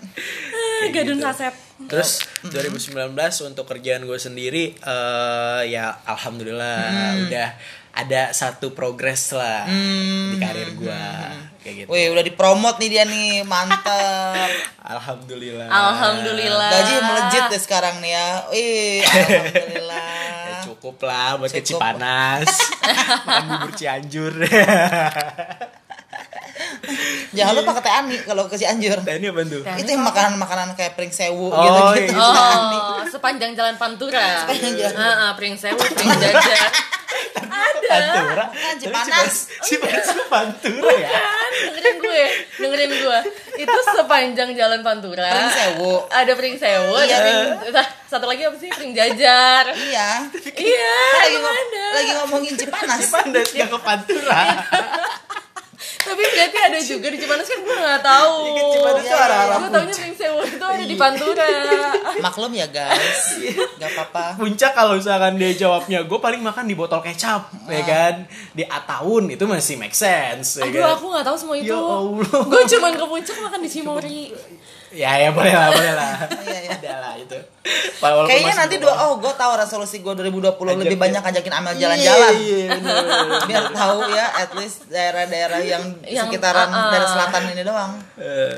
Gadun 0.85 1.17
gitu. 1.17 1.25
saset. 1.25 1.55
Terus 1.83 2.11
2019 2.45 3.15
untuk 3.45 3.65
kerjaan 3.65 4.03
gue 4.03 4.15
sendiri 4.17 4.65
eh 4.77 5.61
ya 5.69 6.03
alhamdulillah 6.05 6.79
Hmm. 6.83 7.23
udah 7.25 7.49
ada 7.93 8.33
satu 8.33 8.73
progres 8.73 9.37
lah 9.37 9.69
di 9.69 10.37
karir 10.41 10.73
gue 10.73 11.05
kayak 11.63 11.75
gitu. 11.85 11.89
Wih 11.93 12.11
udah 12.11 12.25
dipromot 12.25 12.75
nih 12.81 12.89
dia 12.91 13.05
nih 13.05 13.45
mantep 13.45 14.51
Alhamdulillah. 14.93 15.69
Alhamdulillah. 15.71 16.71
Gaji 16.73 16.95
melejit 16.99 17.43
deh 17.49 17.61
sekarang 17.61 18.03
nih 18.03 18.17
ya 18.17 18.27
Wih 18.51 18.99
alhamdulillah 19.07 20.11
Ya, 20.43 20.59
cukup 20.67 20.97
lah 21.05 21.39
buat 21.39 21.49
ke 21.49 21.63
Cukup. 21.63 21.79
Cipanas. 21.79 22.51
Makan 23.29 23.45
bubur 23.47 23.73
Cianjur. 23.79 24.35
Jangan 27.37 27.53
lupa 27.55 27.73
ke 27.75 27.83
Teh 27.83 27.95
Ani 27.95 28.17
kalau 28.21 28.45
ke 28.45 28.55
Cianjur 28.55 28.99
Dan 29.01 29.19
ini 29.19 29.29
apa 29.29 29.43
tuh? 29.45 29.63
Ani 29.63 29.79
Itu 29.79 29.91
yang 29.91 30.03
makanan-makanan 30.03 30.69
kayak 30.73 30.93
pring 30.95 31.11
sewu 31.11 31.49
Oh, 31.49 31.63
gitu-gitu 31.93 32.13
iya. 32.13 32.19
Oh, 32.19 33.01
sepanjang 33.05 33.53
jalan 33.53 33.75
Pantura. 33.75 34.45
Sepanjang 34.45 34.73
jalan. 34.75 34.95
Heeh, 34.95 35.31
Pring 35.35 35.55
Sewu, 35.55 35.77
Pring 35.79 36.11
Jajar. 36.15 36.69
Ada. 37.43 37.89
Pantura. 37.91 38.45
Kan 38.47 38.73
Tapi 38.73 38.81
Cipanas. 38.83 39.35
Cipanas 39.61 40.07
itu 40.07 40.25
Pantura 40.27 40.93
ya. 40.95 41.09
Dengerin 41.53 41.97
gue, 41.99 42.25
dengerin 42.57 42.93
gue. 42.95 43.19
Itu 43.59 43.79
sepanjang 43.87 44.51
jalan 44.53 44.81
Pantura. 44.81 45.29
Pring 45.29 45.51
Sewu. 45.53 45.93
Ada 46.09 46.33
Pring 46.33 46.57
Sewu, 46.57 46.93
Iya, 46.99 47.05
ada 47.11 47.17
Pring, 47.21 47.41
satu 48.07 48.25
lagi 48.25 48.43
apa 48.43 48.57
sih? 48.57 48.71
Pring 48.71 48.93
Jajar. 48.93 49.65
Iya 49.73 50.09
Iya, 50.53 50.97
lagi, 51.19 51.37
ngom- 51.39 51.71
lagi 51.93 52.13
ngomongin 52.19 52.55
Cipanas 52.55 53.01
Cipanas 53.03 53.49
nggak 53.51 53.69
ke 53.69 53.79
Pantura. 53.79 54.41
Tapi 56.13 56.23
berarti 56.29 56.59
ada 56.61 56.79
juga 56.79 57.07
di 57.09 57.17
Cipanas 57.17 57.49
kan 57.49 57.59
gue 57.59 57.77
nggak 57.81 58.03
tahu. 58.05 58.35
Iya, 58.45 58.63
Cipanas 58.69 59.03
tuh 59.03 59.17
arah-arah 59.17 59.57
Gue 59.57 59.71
taunya 59.73 59.95
Pring 59.97 60.13
Sewu 60.15 60.41
itu 60.45 60.65
ada 60.69 60.85
di 60.85 60.97
Pantura. 61.01 61.49
Maklum 62.29 62.53
ya 62.53 62.67
guys, 62.69 63.41
gak 63.81 63.91
apa-apa. 63.97 64.25
puncak 64.37 64.73
kalau 64.73 64.95
misalkan 64.95 65.41
dia 65.41 65.57
jawabnya 65.57 66.05
gue 66.05 66.19
paling 66.21 66.45
makan 66.45 66.69
di 66.69 66.77
botol 66.77 67.01
kecap 67.01 67.49
ya 67.65 67.83
kan 67.83 68.15
di 68.53 68.63
ataun 68.63 69.33
itu 69.33 69.45
masih 69.49 69.81
make 69.81 69.97
sense 69.97 70.61
ya 70.61 70.69
Aduh, 70.69 70.83
kan? 70.85 70.93
aku 71.01 71.05
nggak 71.09 71.25
tahu 71.25 71.37
semua 71.41 71.57
itu. 71.57 71.73
Ya 71.73 71.79
Allah. 71.81 72.43
Gue 72.45 72.63
cuman 72.69 72.93
ke 72.93 73.05
puncak 73.09 73.37
makan 73.41 73.61
di 73.65 73.71
Cimory. 73.73 74.21
Ya 74.93 75.11
ya 75.17 75.29
boleh 75.33 75.53
lah 75.53 75.69
boleh 75.73 75.93
lah 75.97 76.13
Iya, 76.47 76.59
iya. 76.69 76.73
ada 76.77 76.93
lah 77.01 77.13
itu 77.17 77.39
Walaupun 78.03 78.27
Kayaknya 78.27 78.55
nanti 78.59 78.77
dua, 78.83 78.95
oh 79.07 79.23
gue 79.23 79.33
tahu 79.39 79.53
resolusi 79.55 80.03
gue 80.03 80.11
2020 80.11 80.83
lebih 80.83 80.99
Ajak 80.99 80.99
banyak 80.99 81.23
ajakin 81.31 81.53
Amel 81.55 81.75
jalan-jalan. 81.79 82.35
Iya, 82.35 82.59
iya. 82.75 83.39
Biar 83.47 83.65
tahu 83.71 83.99
ya, 84.11 84.27
at 84.35 84.51
least 84.59 84.91
daerah-daerah 84.91 85.63
yang, 85.63 85.85
Yang, 86.03 86.27
sekitaran 86.27 86.67
ah, 86.75 86.75
ah. 86.75 86.91
dari 86.91 87.07
selatan 87.07 87.43
ini 87.55 87.63
doang. 87.63 87.93
Eh, 88.19 88.55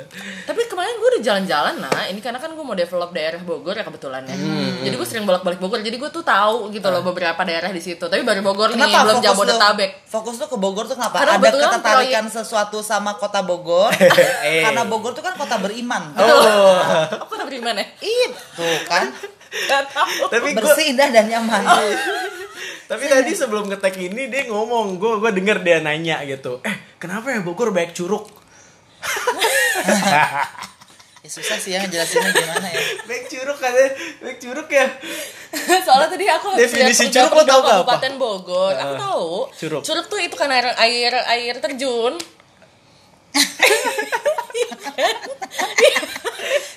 Tapi 0.48 0.60
kemarin 0.64 0.96
gue 0.96 1.08
udah 1.12 1.22
jalan-jalan 1.22 1.74
nah, 1.84 2.04
ini 2.08 2.20
karena 2.24 2.40
kan 2.40 2.56
gue 2.56 2.64
mau 2.64 2.72
develop 2.72 3.12
daerah 3.12 3.40
Bogor 3.44 3.76
ya 3.76 3.84
kebetulan 3.84 4.24
ya. 4.24 4.36
Hmm. 4.40 4.88
Jadi 4.88 4.94
gue 4.96 5.08
sering 5.12 5.28
bolak-balik 5.28 5.60
Bogor, 5.60 5.84
jadi 5.84 5.96
gue 6.00 6.10
tuh 6.10 6.24
tahu 6.24 6.72
gitu 6.72 6.88
loh 6.88 7.04
beberapa 7.04 7.44
daerah 7.44 7.68
di 7.68 7.82
situ. 7.84 8.08
Tapi 8.08 8.24
baru 8.24 8.40
Bogor 8.40 8.72
nih, 8.72 8.88
Kenapa 8.88 9.04
belum 9.04 9.20
fokus 9.20 9.26
Jabodetabek. 9.28 9.90
Lo, 9.92 10.08
fokus 10.08 10.34
lo 10.40 10.46
ke 10.48 10.56
Bogor 10.56 10.84
tuh 10.88 10.96
kenapa? 10.96 11.20
Karena 11.20 11.36
Ada 11.36 11.50
ketertarikan 11.52 12.24
sesuatu 12.32 12.80
sama 12.80 13.20
kota 13.20 13.44
Bogor. 13.44 13.92
Eh. 14.44 14.60
Karena 14.60 14.84
Bogor 14.84 15.16
tuh 15.16 15.24
kan 15.24 15.36
kota 15.36 15.56
beriman. 15.60 16.12
Oh 16.26 16.76
Aku 17.24 17.34
tak 17.34 17.46
beriman 17.46 17.74
ya? 17.74 17.86
Ih, 18.00 18.28
tuh 18.52 18.78
kan. 18.84 19.08
Tahu. 19.54 20.26
tapi 20.28 20.50
gue 20.50 20.58
Bersih, 20.58 20.90
indah 20.90 21.08
dan 21.08 21.30
nyaman. 21.30 21.62
tapi 22.90 23.04
tadi 23.06 23.32
sebelum 23.32 23.64
ngetek 23.66 23.96
ini 23.98 24.26
dia 24.26 24.44
ngomong 24.44 24.98
gue 24.98 25.16
gue 25.16 25.30
denger 25.32 25.62
dia 25.62 25.78
nanya 25.78 26.20
gitu 26.22 26.60
eh 26.60 26.98
kenapa 26.98 27.30
ya 27.30 27.40
Bogor 27.40 27.70
banyak 27.70 27.92
curug 27.92 28.28
Ya, 31.24 31.32
susah 31.32 31.56
sih 31.56 31.72
ya 31.72 31.80
ngejelasinnya 31.80 32.36
gimana 32.36 32.68
ya. 32.68 32.80
banyak 33.08 33.24
curug 33.26 33.56
katanya 33.56 33.90
banyak 34.20 34.38
curug 34.38 34.68
ya 34.68 34.86
Soalnya 35.80 36.08
tadi 36.12 36.26
aku 36.28 36.48
Definisi 36.52 37.08
curug 37.08 37.32
lo 37.32 37.42
tau 37.42 37.60
gak 37.62 37.80
apa? 37.80 37.96
Kabupaten 37.96 38.12
Bogor. 38.18 38.74
Aku 38.74 38.84
Uh, 38.84 39.00
tahu. 39.00 39.30
curug. 39.80 40.04
tuh 40.04 40.20
itu 40.20 40.36
kan 40.36 40.52
air 40.52 40.68
air 40.76 41.14
air 41.16 41.54
terjun. 41.56 42.20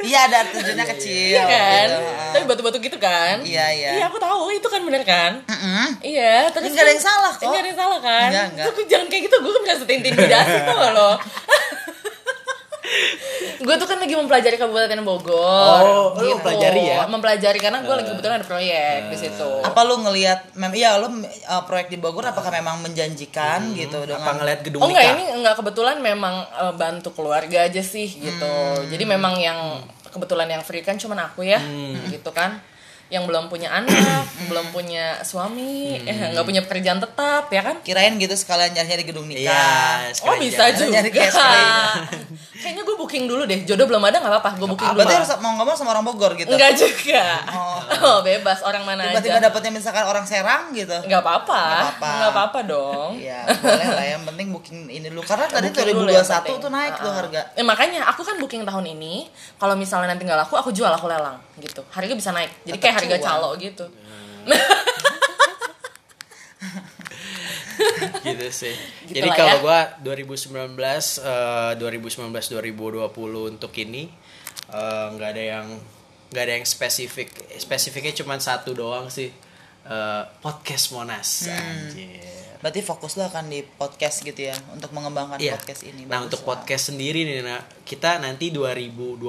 Iya 0.08 0.20
ada 0.32 0.40
terjunnya 0.48 0.86
kecil. 0.88 1.36
Iya 1.36 1.44
kan? 1.44 1.88
gitu. 1.92 2.32
Tapi 2.32 2.44
batu-batu 2.48 2.78
gitu 2.80 2.98
kan? 3.02 3.44
Iya, 3.44 3.66
iya. 3.76 3.90
Iya, 4.00 4.04
aku 4.08 4.18
tahu 4.22 4.56
itu 4.56 4.68
kan 4.72 4.82
bener 4.88 5.04
kan? 5.04 5.44
Mm-mm. 5.44 6.00
Iya, 6.00 6.48
terus 6.56 6.72
Nggak 6.72 6.86
ada 6.88 6.94
yang 6.96 7.04
salah 7.04 7.32
kok. 7.36 7.44
Enggak 7.44 7.62
ada 7.62 7.68
yang 7.68 7.80
salah 7.80 8.00
kan? 8.00 8.30
Nggak, 8.32 8.46
nggak. 8.56 8.66
Tapi 8.72 8.82
jangan 8.88 9.08
kayak 9.12 9.24
gitu, 9.28 9.36
gue 9.44 9.52
kan 9.52 9.62
merasa 9.68 9.84
intimidasi 9.84 10.56
tau 10.64 10.76
gak 10.80 10.92
lo? 10.96 11.12
Gue 13.58 13.76
tuh 13.78 13.88
kan 13.90 13.98
lagi 13.98 14.14
mempelajari 14.14 14.56
Kabupaten 14.58 15.02
Bogor. 15.02 15.82
Oh, 15.82 16.06
lu 16.18 16.38
mempelajari 16.38 16.82
ya? 16.86 17.10
Mempelajari 17.10 17.60
karena 17.62 17.82
gue 17.82 17.96
lagi 17.98 18.10
kebetulan 18.14 18.36
ada 18.42 18.48
proyek 18.48 19.00
di 19.10 19.18
situ. 19.18 19.50
Apa 19.66 19.82
lu 19.86 20.02
ngelihat 20.06 20.54
mem 20.54 20.74
iya 20.78 21.02
lu 21.02 21.10
uh, 21.10 21.64
proyek 21.66 21.90
di 21.90 21.98
Bogor 21.98 22.26
apakah 22.30 22.54
memang 22.54 22.82
menjanjikan 22.86 23.74
gitu 23.74 24.06
apa 24.06 24.10
dengan 24.14 24.36
ngeliat 24.42 24.60
gedung 24.62 24.82
Oh 24.86 24.90
enggak, 24.94 25.18
ini 25.18 25.26
enggak 25.34 25.56
kebetulan 25.58 25.98
memang 26.00 26.46
eh, 26.46 26.74
bantu 26.78 27.10
keluarga 27.14 27.66
aja 27.66 27.82
sih 27.82 28.08
gitu. 28.08 28.54
Jadi 28.88 29.04
memang 29.04 29.38
yang 29.42 29.82
kebetulan 30.14 30.48
yang 30.50 30.62
free 30.62 30.86
kan 30.86 30.98
cuman 30.98 31.30
aku 31.30 31.46
ya, 31.46 31.62
gitu 32.10 32.30
kan. 32.32 32.62
Yang 33.08 33.24
belum 33.26 33.48
punya 33.48 33.70
anak, 33.72 34.24
belum 34.50 34.70
punya 34.70 35.22
suami, 35.22 35.96
eh 36.02 36.28
enggak 36.28 36.44
punya 36.44 36.62
pekerjaan 36.62 37.00
tetap 37.00 37.48
ya 37.48 37.62
kan? 37.62 37.80
kirain 37.80 38.16
gitu 38.16 38.34
sekalian 38.34 38.72
nyari 38.72 39.04
gedung 39.04 39.26
nikah. 39.26 40.12
Oh 40.12 40.36
sekalian 40.36 40.40
bisa 40.42 40.64
jalan. 40.66 40.76
juga. 40.76 40.94
Nyari 40.98 41.10
Kayaknya 42.58 42.84
gue 42.84 42.96
booking 42.98 43.26
dulu 43.26 43.46
deh. 43.46 43.64
Jodoh 43.64 43.86
belum 43.86 44.02
ada 44.02 44.18
nggak 44.18 44.34
apa-apa. 44.34 44.50
Gue 44.58 44.68
booking 44.68 44.90
dulu. 44.90 44.98
berarti 45.00 45.16
harus 45.16 45.30
mau 45.38 45.54
ngomong 45.56 45.76
sama 45.76 45.94
orang 45.94 46.04
Bogor 46.04 46.34
gitu. 46.34 46.50
Enggak 46.50 46.74
juga. 46.74 47.24
Oh. 47.54 47.80
Oh. 47.88 48.20
bebas 48.20 48.60
orang 48.62 48.82
mana 48.82 49.08
Tiba-tiba 49.08 49.38
aja. 49.38 49.46
dapetnya 49.48 49.72
misalkan 49.72 50.04
orang 50.04 50.26
Serang 50.26 50.74
gitu. 50.74 50.98
Enggak 51.00 51.22
apa-apa. 51.22 51.62
Nggak 51.62 51.78
apa-apa. 51.80 52.10
Enggak 52.10 52.32
apa-apa 52.34 52.60
dong. 52.66 53.12
Iya, 53.16 53.40
boleh 53.54 53.88
lah 53.88 54.06
yang 54.08 54.22
penting 54.26 54.48
booking 54.50 54.80
ini 54.88 55.08
dulu 55.08 55.22
karena 55.22 55.46
tadi 55.46 55.70
Booking 55.70 55.86
yang 55.86 56.26
2021 56.26 56.28
penting. 56.34 56.58
tuh 56.58 56.72
naik 56.74 56.94
tuh 56.94 57.04
Ah, 57.04 57.08
ah. 57.08 57.16
harga. 57.16 57.42
Eh, 57.54 57.64
makanya 57.64 58.02
aku 58.10 58.22
kan 58.22 58.36
booking 58.36 58.66
tahun 58.66 58.86
ini. 58.90 59.30
Kalau 59.56 59.76
misalnya 59.76 60.10
nanti 60.10 60.26
nggak 60.26 60.40
laku, 60.40 60.58
aku 60.58 60.70
jual 60.72 60.90
aku 60.90 61.06
lelang 61.06 61.38
gitu. 61.58 61.86
Harganya 61.88 62.18
bisa 62.18 62.32
naik. 62.32 62.50
Jadi 62.64 62.74
Tetap 62.74 62.82
kayak 62.84 62.96
harga 62.98 63.18
calo 63.22 63.50
gitu. 63.58 63.86
gitu 68.26 68.48
sih. 68.50 68.76
Gitu 69.08 69.16
Jadi 69.22 69.30
kalau 69.32 69.58
ya. 69.58 69.64
gua 69.64 69.80
2019 70.04 70.76
eh 71.22 71.72
2019 71.78 72.32
2020 72.32 73.52
untuk 73.52 73.72
ini 73.78 74.10
eh, 74.70 75.06
nggak 75.14 75.30
ada 75.32 75.44
yang 75.44 75.68
nggak 76.28 76.44
ada 76.44 76.54
yang 76.60 76.68
spesifik. 76.68 77.32
Spesifiknya 77.56 78.14
cuma 78.14 78.36
satu 78.38 78.74
doang 78.74 79.08
sih. 79.08 79.32
Eh, 79.88 80.24
podcast 80.44 80.92
Monas. 80.92 81.48
Hmm. 81.48 81.56
Anjir. 81.56 82.20
Berarti 82.58 82.82
fokus 82.82 83.16
lo 83.16 83.24
akan 83.24 83.48
di 83.48 83.62
podcast 83.62 84.20
gitu 84.20 84.50
ya 84.50 84.56
untuk 84.74 84.90
mengembangkan 84.90 85.38
Iya. 85.38 85.56
podcast 85.56 85.86
ini. 85.86 86.04
Nah 86.04 86.20
Bagus 86.20 86.26
untuk 86.28 86.42
lah. 86.44 86.48
podcast 86.58 86.84
sendiri 86.90 87.22
nih, 87.24 87.46
nah 87.46 87.62
kita 87.86 88.18
nanti 88.18 88.50
2020 88.50 89.22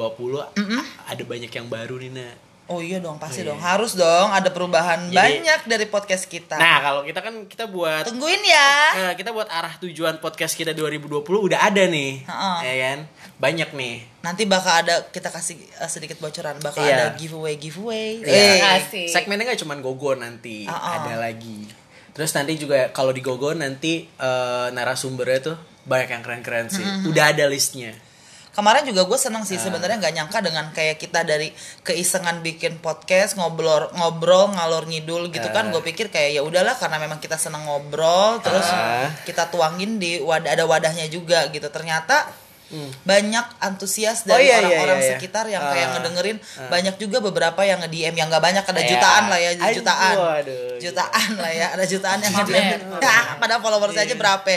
ada 1.04 1.22
banyak 1.22 1.52
yang 1.52 1.68
baru 1.68 2.00
nih, 2.00 2.11
nah. 2.11 2.33
Oh 2.68 2.78
iya 2.78 3.00
dong, 3.00 3.16
pasti 3.16 3.40
Iya. 3.40 3.48
dong. 3.50 3.59
Harus 3.59 3.96
dong 3.96 4.28
ada 4.28 4.52
perubahan 4.52 5.09
Jadi- 5.09 5.16
banyak 5.40 5.61
dari 5.64 5.87
podcast 5.87 6.24
kita. 6.24 6.54
Nah 6.54 6.76
kalau 6.78 7.00
kita 7.00 7.20
kan 7.20 7.35
kita 7.44 7.64
buat 7.64 8.04
Tungguin 8.04 8.44
ya. 8.44 8.70
Eh, 8.92 9.12
kita 9.16 9.33
buat 9.33 9.48
arah 9.48 9.72
tujuan 9.81 10.20
podcast 10.20 10.52
kita 10.52 10.72
2020 10.72 11.24
udah 11.40 11.64
ada 11.64 11.83
nih, 11.83 12.22
Ha-ha. 12.24 12.61
ya 12.61 12.74
kan? 12.85 12.98
Banyak 13.38 13.72
nih. 13.72 14.04
Nanti 14.20 14.44
bakal 14.44 14.85
ada 14.85 15.09
kita 15.09 15.28
kasih 15.28 15.57
uh, 15.78 15.87
sedikit 15.87 16.18
bocoran, 16.18 16.61
bakal 16.61 16.85
Iya. 16.85 16.94
ada 16.94 17.07
giveaway 17.16 17.57
giveaway. 17.57 18.20
Iya. 18.20 18.37
Eh, 18.61 18.76
Asik. 18.76 19.09
Segmennya 19.09 19.48
nggak 19.48 19.61
cuma 19.61 19.74
Gogo 19.78 20.12
nanti, 20.12 20.68
ah. 20.68 21.00
ada 21.00 21.16
lagi. 21.18 21.64
Terus 22.12 22.35
nanti 22.35 22.54
juga 22.54 22.90
kalau 22.90 23.11
di 23.11 23.22
Gogo 23.22 23.54
nanti 23.54 24.04
eh, 24.04 24.66
narasumbernya 24.68 25.40
tuh 25.40 25.57
banyak 25.83 26.09
yang 26.11 26.20
keren-keren 26.20 26.68
sih. 26.68 26.85
Udah 27.07 27.33
ada 27.33 27.48
listnya. 27.48 27.96
Kemarin 28.58 28.82
juga 28.84 29.06
gue 29.06 29.14
seneng 29.16 29.42
Ah. 29.42 29.46
sih 29.46 29.54
sebenarnya 29.54 29.96
nggak 29.96 30.14
nyangka 30.14 30.38
dengan 30.42 30.66
kayak 30.68 30.98
kita 30.98 31.22
dari 31.22 31.54
keisengan 31.80 32.42
bikin 32.42 32.76
podcast 32.78 33.38
ngobrol 33.38 33.86
ngobrol 33.94 34.50
ngalor 34.50 34.82
ngidul 34.84 35.30
gitu 35.30 35.46
kan 35.48 35.70
gue 35.70 35.78
pikir 35.80 36.10
kayak 36.10 36.34
ya 36.34 36.42
udahlah 36.42 36.74
karena 36.74 36.98
memang 36.98 37.16
kita 37.16 37.38
seneng 37.38 37.62
ngobrol 37.62 38.42
terus 38.42 38.66
Ah. 38.66 39.14
kita 39.22 39.46
tuangin 39.46 39.96
di 39.96 40.18
wadah 40.18 40.50
ada 40.50 40.66
wadahnya 40.66 41.06
juga 41.06 41.46
gitu 41.48 41.70
ternyata 41.70 42.26
banyak 43.00 43.46
antusias 43.60 44.20
Hmm. 44.20 44.26
Oh, 44.26 44.30
dari 44.34 44.44
iya, 44.44 44.58
iya, 44.58 44.60
orang-orang 44.60 44.98
iya, 44.98 45.06
iya. 45.06 45.12
sekitar 45.14 45.44
yang 45.46 45.62
kayak 45.64 45.86
Ah. 45.86 45.92
ngedengerin 45.94 46.36
banyak 46.68 46.94
juga 46.98 47.18
beberapa 47.22 47.60
yang 47.62 47.78
nge 47.78 47.88
DM 47.88 48.12
yang 48.12 48.28
nggak 48.28 48.42
banyak 48.42 48.64
ada 48.66 48.76
Iya. 48.76 48.90
jutaan 48.90 49.24
lah 49.24 49.38
ya 49.38 49.50
Aduh, 49.54 49.72
jutaan 49.72 50.14
aduh, 50.18 50.76
jutaan 50.76 51.30
lah 51.38 51.52
ya 51.54 51.66
ada 51.72 51.84
jutaan 51.86 52.18
yang 52.20 52.32
nge 52.34 52.44
Pamer. 52.44 52.76
DM 52.76 52.80
ya, 52.98 53.16
pada 53.40 53.54
followers 53.56 53.94
Iya. 53.94 54.02
aja 54.02 54.14
berapa 54.16 54.54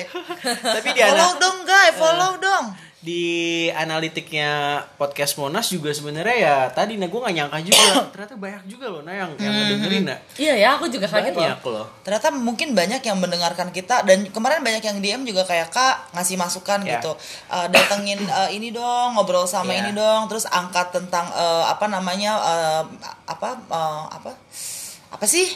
Tapi 0.74 0.88
di 0.90 1.00
follow 1.00 1.32
dong 1.38 1.58
guys 1.64 1.94
follow 1.96 2.34
dong 2.36 2.66
di 3.02 3.26
analitiknya 3.72 4.50
podcast 4.94 5.34
Monas 5.36 5.68
juga 5.68 5.90
sebenarnya 5.90 6.38
ya 6.38 6.56
tadi 6.70 6.96
nah 6.96 7.06
gue 7.06 7.18
nggak 7.18 7.34
nyangka 7.34 7.58
juga 7.64 7.84
ternyata 8.14 8.36
banyak 8.36 8.64
juga 8.68 8.86
loh 8.88 9.02
nah 9.02 9.10
yang 9.12 9.34
yang 9.36 9.50
ngedengerin 9.52 10.04
nah. 10.06 10.20
Iya 10.38 10.54
ya, 10.56 10.70
aku 10.76 10.86
juga 10.86 11.10
kaget 11.10 11.34
loh. 11.34 11.42
banyak 11.42 11.62
loh. 11.66 11.86
ternyata 12.02 12.28
mungkin 12.32 12.68
banyak 12.72 13.02
yang 13.02 13.18
mendengarkan 13.18 13.70
kita 13.70 14.02
dan 14.02 14.30
kemarin 14.30 14.62
banyak 14.62 14.84
yang 14.84 14.98
DM 14.98 15.22
juga 15.26 15.42
kayak 15.44 15.70
kak 15.70 16.14
ngasih 16.14 16.38
masukan 16.38 16.80
Ya. 16.82 16.98
gitu 16.98 17.18
Eh, 17.50 17.68
datengin 17.68 18.22
eh, 18.22 18.50
ini 18.54 18.70
dong 18.70 19.14
ngobrol 19.14 19.44
sama 19.46 19.72
Ya. 19.72 19.82
ini 19.82 19.92
dong 19.92 20.26
terus 20.26 20.46
angkat 20.46 20.94
tentang 20.94 21.26
eh, 21.28 21.64
apa 21.66 21.86
namanya 21.86 22.38
eh, 22.38 22.84
apa 23.26 23.50
eh, 23.58 24.04
apa 24.12 24.32
apa 25.10 25.26
sih 25.26 25.50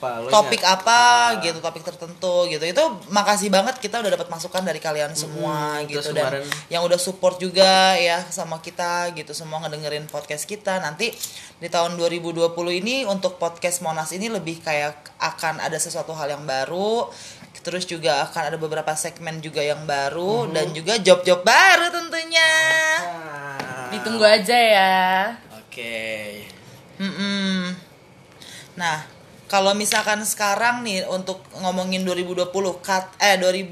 Apa, 0.00 0.10
lo 0.18 0.28
topik 0.28 0.58
ingat? 0.58 0.76
apa 0.78 0.96
Ah. 0.96 1.26
gitu 1.38 1.58
topik 1.58 1.84
tertentu 1.84 2.34
gitu 2.46 2.64
itu 2.64 2.80
makasih 3.08 3.48
banget 3.48 3.76
kita 3.76 4.00
udah 4.00 4.08
dapat 4.10 4.26
masukan 4.26 4.62
dari 4.62 4.78
kalian 4.78 5.12
semua 5.12 5.76
Hmm, 5.76 5.84
gitu 5.84 6.08
dan 6.10 6.40
kemarin- 6.40 6.48
yang 6.66 6.80
udah 6.80 6.96
support 6.96 7.36
juga 7.36 7.68
ya 7.94 8.24
sama 8.26 8.58
kita 8.58 9.12
gitu 9.12 9.30
semua 9.30 9.60
ngedengerin 9.60 10.06
podcast 10.06 10.44
kita 10.44 10.78
nanti 10.78 11.12
di 11.54 11.68
tahun 11.68 11.94
2020 11.94 12.48
ini 12.72 13.04
untuk 13.04 13.36
podcast 13.36 13.80
Monas 13.80 14.08
ini 14.10 14.26
lebih 14.26 14.58
kayak 14.58 14.96
akan 15.18 15.60
ada 15.60 15.76
sesuatu 15.76 16.10
hal 16.10 16.28
yang 16.30 16.42
baru 16.42 17.12
terus 17.60 17.84
juga 17.84 18.24
akan 18.24 18.42
ada 18.46 18.56
beberapa 18.56 18.88
segmen 18.94 19.36
juga 19.38 19.60
yang 19.60 19.84
baru 19.84 20.48
Hmm. 20.48 20.56
dan 20.56 20.72
juga 20.72 20.96
job-job 20.96 21.42
baru 21.42 21.86
tentunya 21.90 22.50
Ah. 23.02 23.90
Ditunggu 23.90 24.22
aja 24.22 24.54
ya. 24.56 24.94
Oke. 25.60 26.46
Mm-mm. 26.96 27.74
Nah, 28.72 29.02
kalau 29.50 29.74
misalkan 29.74 30.22
sekarang 30.22 30.86
nih 30.86 31.02
untuk 31.10 31.42
ngomongin 31.58 32.06
2020 32.06 32.54
kat 32.78 33.10
eh 33.18 33.34
2000 33.34 33.66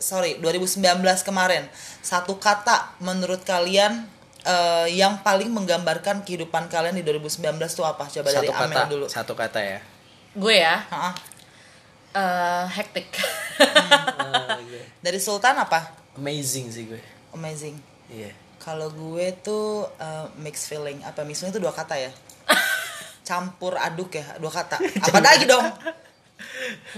sorry 0.00 0.40
2019 0.40 0.80
kemarin 1.20 1.68
satu 2.00 2.40
kata 2.40 2.96
menurut 3.04 3.44
kalian 3.44 4.08
eh, 4.42 4.88
yang 4.90 5.20
paling 5.20 5.52
menggambarkan 5.52 6.24
kehidupan 6.24 6.72
kalian 6.72 6.96
di 6.96 7.04
2019 7.04 7.44
tuh 7.70 7.84
apa? 7.84 8.08
Coba 8.08 8.28
dari 8.32 8.48
Satu 8.48 8.52
Amel 8.56 8.74
kata, 8.74 8.90
dulu. 8.90 9.06
satu 9.06 9.32
kata 9.36 9.60
ya. 9.62 9.78
Gue 10.32 10.58
ya, 10.58 10.80
Ha-ha. 10.80 11.12
eh, 12.16 12.64
hektik. 12.80 13.12
Dari 15.04 15.18
Sultan 15.18 15.58
apa? 15.58 15.92
Amazing 16.16 16.70
sih 16.72 16.84
gue. 16.86 17.00
Amazing. 17.34 17.76
Iya. 18.08 18.30
Kalau 18.62 18.88
gue 18.94 19.34
tuh 19.42 19.82
uh, 19.98 20.26
mixed 20.38 20.70
feeling. 20.70 21.02
Apa 21.02 21.26
mixed 21.26 21.42
feeling 21.42 21.50
itu 21.50 21.62
dua 21.62 21.74
kata 21.74 21.98
ya? 21.98 22.10
Campur 23.22 23.78
aduk 23.78 24.18
ya, 24.18 24.26
dua 24.42 24.50
kata. 24.50 24.82
Apa 24.82 25.18
lagi 25.22 25.46
dong? 25.46 25.62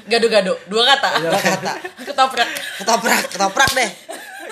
Gado-gado, 0.08 0.56
dua 0.68 0.82
kata. 0.96 1.20
Dua 1.20 1.40
kata. 1.40 1.72
Ketoprak. 2.04 2.48
Ketoprak, 2.80 3.22
ketoprak 3.28 3.70
deh. 3.76 3.90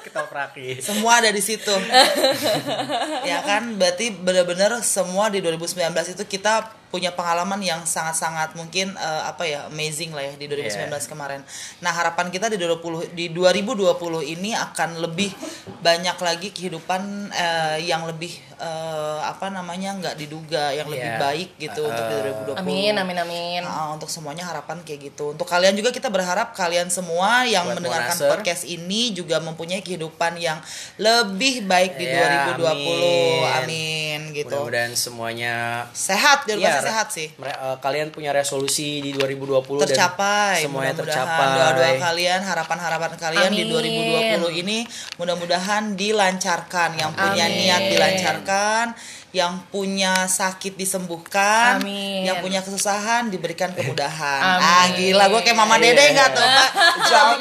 Ketoprakis. 0.05 0.85
Semua 0.85 1.25
ada 1.25 1.33
di 1.33 1.41
situ. 1.41 1.73
ya 3.31 3.41
kan? 3.41 3.81
Berarti 3.81 4.13
benar-benar 4.13 4.85
semua 4.85 5.33
di 5.33 5.41
2019 5.41 5.89
itu 6.13 6.25
kita 6.29 6.82
punya 6.93 7.09
pengalaman 7.11 7.57
yang 7.59 7.81
sangat-sangat 7.83 8.53
mungkin 8.53 8.93
uh, 8.95 9.25
apa 9.25 9.43
ya 9.43 9.65
amazing 9.67 10.13
lah 10.13 10.23
ya 10.23 10.35
di 10.37 10.45
2019 10.45 10.93
Yeah. 10.93 11.01
kemarin. 11.09 11.41
Nah 11.81 11.89
harapan 11.91 12.29
kita 12.29 12.47
di 12.47 12.61
20 12.61 13.17
di 13.17 13.33
2020 13.33 13.97
ini 14.29 14.53
akan 14.53 15.01
lebih 15.01 15.33
banyak 15.81 16.15
lagi 16.15 16.53
kehidupan 16.53 17.01
eh, 17.33 17.79
yang 17.83 18.05
lebih 18.05 18.31
eh, 18.55 19.21
apa 19.23 19.49
namanya 19.49 19.97
nggak 19.97 20.15
diduga, 20.15 20.71
yang 20.71 20.87
lebih 20.87 21.01
Yeah. 21.03 21.19
baik 21.19 21.49
gitu 21.57 21.81
untuk 21.83 22.05
di 22.05 22.15
2020. 22.53 22.61
Amin, 22.61 22.95
amin, 22.95 23.19
amin. 23.19 23.61
Nah, 23.65 23.91
untuk 23.91 24.07
semuanya 24.07 24.45
harapan 24.45 24.79
kayak 24.83 25.11
gitu. 25.11 25.33
Untuk 25.33 25.49
kalian 25.49 25.73
juga 25.73 25.91
kita 25.91 26.07
berharap 26.07 26.53
kalian 26.53 26.87
semua 26.87 27.43
yang 27.45 27.65
Buat 27.65 27.81
mendengarkan 27.81 28.15
Monaser. 28.15 28.31
podcast 28.31 28.63
ini 28.63 29.11
juga 29.11 29.41
mempunyai 29.41 29.81
kehidupan 29.81 30.37
yang 30.37 30.61
lebih 30.97 31.65
baik 31.65 31.97
di 31.97 32.05
Ya, 32.05 32.53
2020. 32.53 32.61
amin. 32.61 33.63
Amin, 33.63 34.21
gitu. 34.33 34.53
Mudah-mudahan 34.53 34.93
semuanya 34.93 35.55
Sehat, 35.91 36.45
di 36.45 36.55
Iya, 36.55 36.69
pasti 36.69 36.82
sehat 36.83 37.09
sih. 37.09 37.29
mere- 37.37 37.55
eh, 37.55 37.77
kalian 37.79 38.09
punya 38.09 38.31
resolusi 38.31 38.99
di 38.99 39.11
2020 39.13 39.83
tercapai 39.83 40.59
dan 40.59 40.65
semuanya 40.67 40.93
mudah-mudahan 40.93 41.27
tercapai. 41.29 41.57
doa-doa 41.57 41.93
kalian 42.03 42.41
harapan-harapan 42.43 43.11
kalian 43.17 43.51
di 43.51 43.63
Amin. 43.63 43.73
2020 43.73 44.51
ini 44.53 44.79
mudah-mudahan 45.17 45.95
dilancarkan 45.95 46.91
yang 46.97 47.11
punya 47.13 47.47
Amin. 47.47 47.59
niat 47.59 47.83
dilancarkan 47.89 48.85
yang 49.33 49.65
punya 49.67 50.29
sakit 50.29 50.77
disembuhkan 50.77 51.81
Amin. 51.81 52.21
yang 52.23 52.39
punya 52.39 52.61
kesusahan 52.61 53.27
diberikan 53.27 53.73
kemudahan 53.73 54.61
Amin. 54.61 54.61
ah 54.63 54.87
gila 54.93 55.25
gue 55.27 55.41
kayak 55.41 55.57
mama 55.57 55.77
dede 55.77 55.97
Iya. 55.99 56.13
nggak 56.13 56.29
tuh 56.31 56.45
pak 56.45 56.69
jangan 57.03 57.39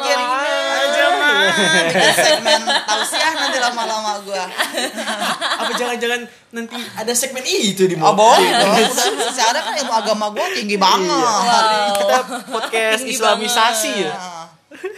segmen 2.13 2.59
tausiah 2.85 3.33
nanti 3.33 3.57
lama-lama 3.59 4.23
gue 4.23 4.43
Apa 5.57 5.71
jangan-jangan 5.73 6.21
nanti 6.51 6.75
ada 6.93 7.11
segmen 7.11 7.43
itu 7.43 7.83
di 7.85 7.95
oh 7.95 8.11
mobil? 8.11 8.39
boleh 8.39 8.51
dong 8.53 8.75
secara 9.27 9.59
kan 9.61 9.73
ilmu 9.77 9.93
agama 9.93 10.25
gue 10.31 10.45
tinggi 10.55 10.77
banget 10.77 11.11
Wow. 11.11 11.91
Kita 11.93 12.17
podcast 12.49 13.01
Tinggi 13.03 13.13
Islamisasi 13.13 13.91
ya. 13.99 14.13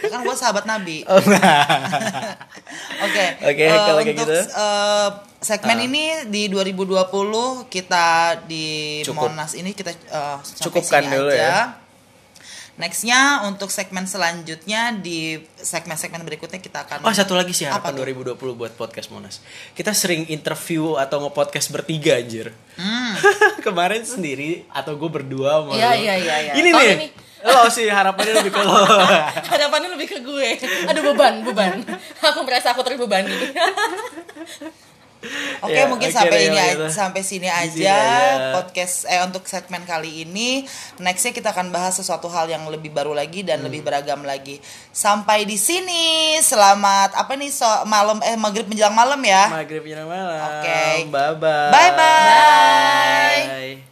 Kan 0.04 0.22
gue 0.22 0.34
sahabat 0.34 0.64
Nabi. 0.64 1.02
Oh, 1.06 1.20
Oke. 3.04 3.24
Oke, 3.42 3.64
eh, 3.64 3.70
kalau 3.70 4.00
kayak 4.00 4.16
untuk 4.16 4.26
gitu. 4.26 4.38
eh, 4.40 5.08
segmen 5.40 5.76
Ah. 5.76 5.84
ini 5.84 6.04
di 6.26 6.42
2020 6.48 7.66
kita 7.66 8.06
di 8.42 9.00
Cukup. 9.02 9.28
Monas 9.28 9.52
ini 9.52 9.70
kita 9.70 9.92
sampai 9.92 10.62
Cukupkan 10.62 11.02
dulu 11.04 11.28
aja. 11.28 11.36
ya. 11.36 11.58
Nextnya 12.74 13.20
untuk 13.44 13.70
segmen 13.70 14.02
selanjutnya 14.02 14.90
di 14.92 15.38
segmen-segmen 15.54 16.18
berikutnya 16.22 16.58
kita 16.58 16.82
akan 16.82 17.06
Oh 17.06 17.14
satu 17.14 17.34
lagi 17.34 17.54
sih 17.54 17.62
Apa 17.64 17.78
harapan 17.86 17.92
tuh? 17.94 18.34
2020 18.34 18.58
buat 18.58 18.72
podcast 18.74 19.08
Monas. 19.08 19.38
Kita 19.72 19.94
sering 19.94 20.26
interview 20.26 20.96
atau 20.96 21.22
nge-podcast 21.22 21.70
bertiga 21.70 22.18
anjir. 22.18 22.50
Hmm. 22.74 23.14
Kemarin 23.66 24.02
sendiri 24.02 24.66
atau 24.68 24.94
gue 24.94 25.06
berdua 25.08 25.62
sama 25.62 25.70
Iya, 25.72 25.90
iya, 25.94 26.14
iya, 26.16 26.36
iya. 26.40 26.52
Ini 26.52 26.68
Tahun 26.68 26.82
nih. 26.82 26.94
ini. 26.96 27.08
Lo 27.44 27.68
sih 27.68 27.86
harapannya 27.86 28.40
lebih 28.40 28.50
ke 28.50 28.60
lo. 28.60 28.72
Harapannya 29.52 29.92
lebih 29.92 30.08
ke 30.08 30.18
gue. 30.20 30.48
Aduh 30.88 31.02
beban, 31.12 31.44
beban. 31.44 31.84
Aku 32.22 32.40
merasa 32.42 32.72
aku 32.72 32.80
terbebani. 32.80 33.30
Oke, 35.64 35.72
Ya, 35.72 35.88
mungkin 35.88 36.12
oke 36.12 36.20
sampai 36.20 36.36
deh, 36.36 36.52
ini 36.52 36.58
aja, 36.60 36.72
gitu. 36.76 36.84
sampai 36.92 37.24
sini 37.24 37.48
aja, 37.48 37.96
aja. 37.96 38.52
podcast 38.52 39.08
eh 39.08 39.24
untuk 39.24 39.48
segmen 39.48 39.80
kali 39.82 40.20
ini. 40.20 40.68
Nextnya 41.00 41.32
kita 41.32 41.48
akan 41.48 41.72
bahas 41.72 41.96
sesuatu 41.96 42.28
hal 42.28 42.44
yang 42.44 42.68
lebih 42.68 42.92
baru 42.92 43.16
lagi 43.16 43.40
dan 43.40 43.64
Hmm. 43.64 43.72
lebih 43.72 43.80
beragam 43.80 44.20
lagi. 44.20 44.60
Sampai 44.92 45.48
di 45.48 45.56
sini. 45.56 46.36
Selamat 46.36 47.16
apa 47.16 47.40
nih 47.40 47.48
so 47.48 47.64
malam 47.88 48.20
eh 48.20 48.36
maghrib 48.36 48.68
menjelang 48.68 48.92
malam 48.92 49.20
ya. 49.20 49.48
Maghrib 49.48 49.80
malam. 49.88 50.60
Oke. 50.60 51.08
Bye 51.08 51.32
bye. 51.34 51.72
Bye-bye. 51.72 51.96
Bye. 51.96 53.40
Bye. 53.48 53.83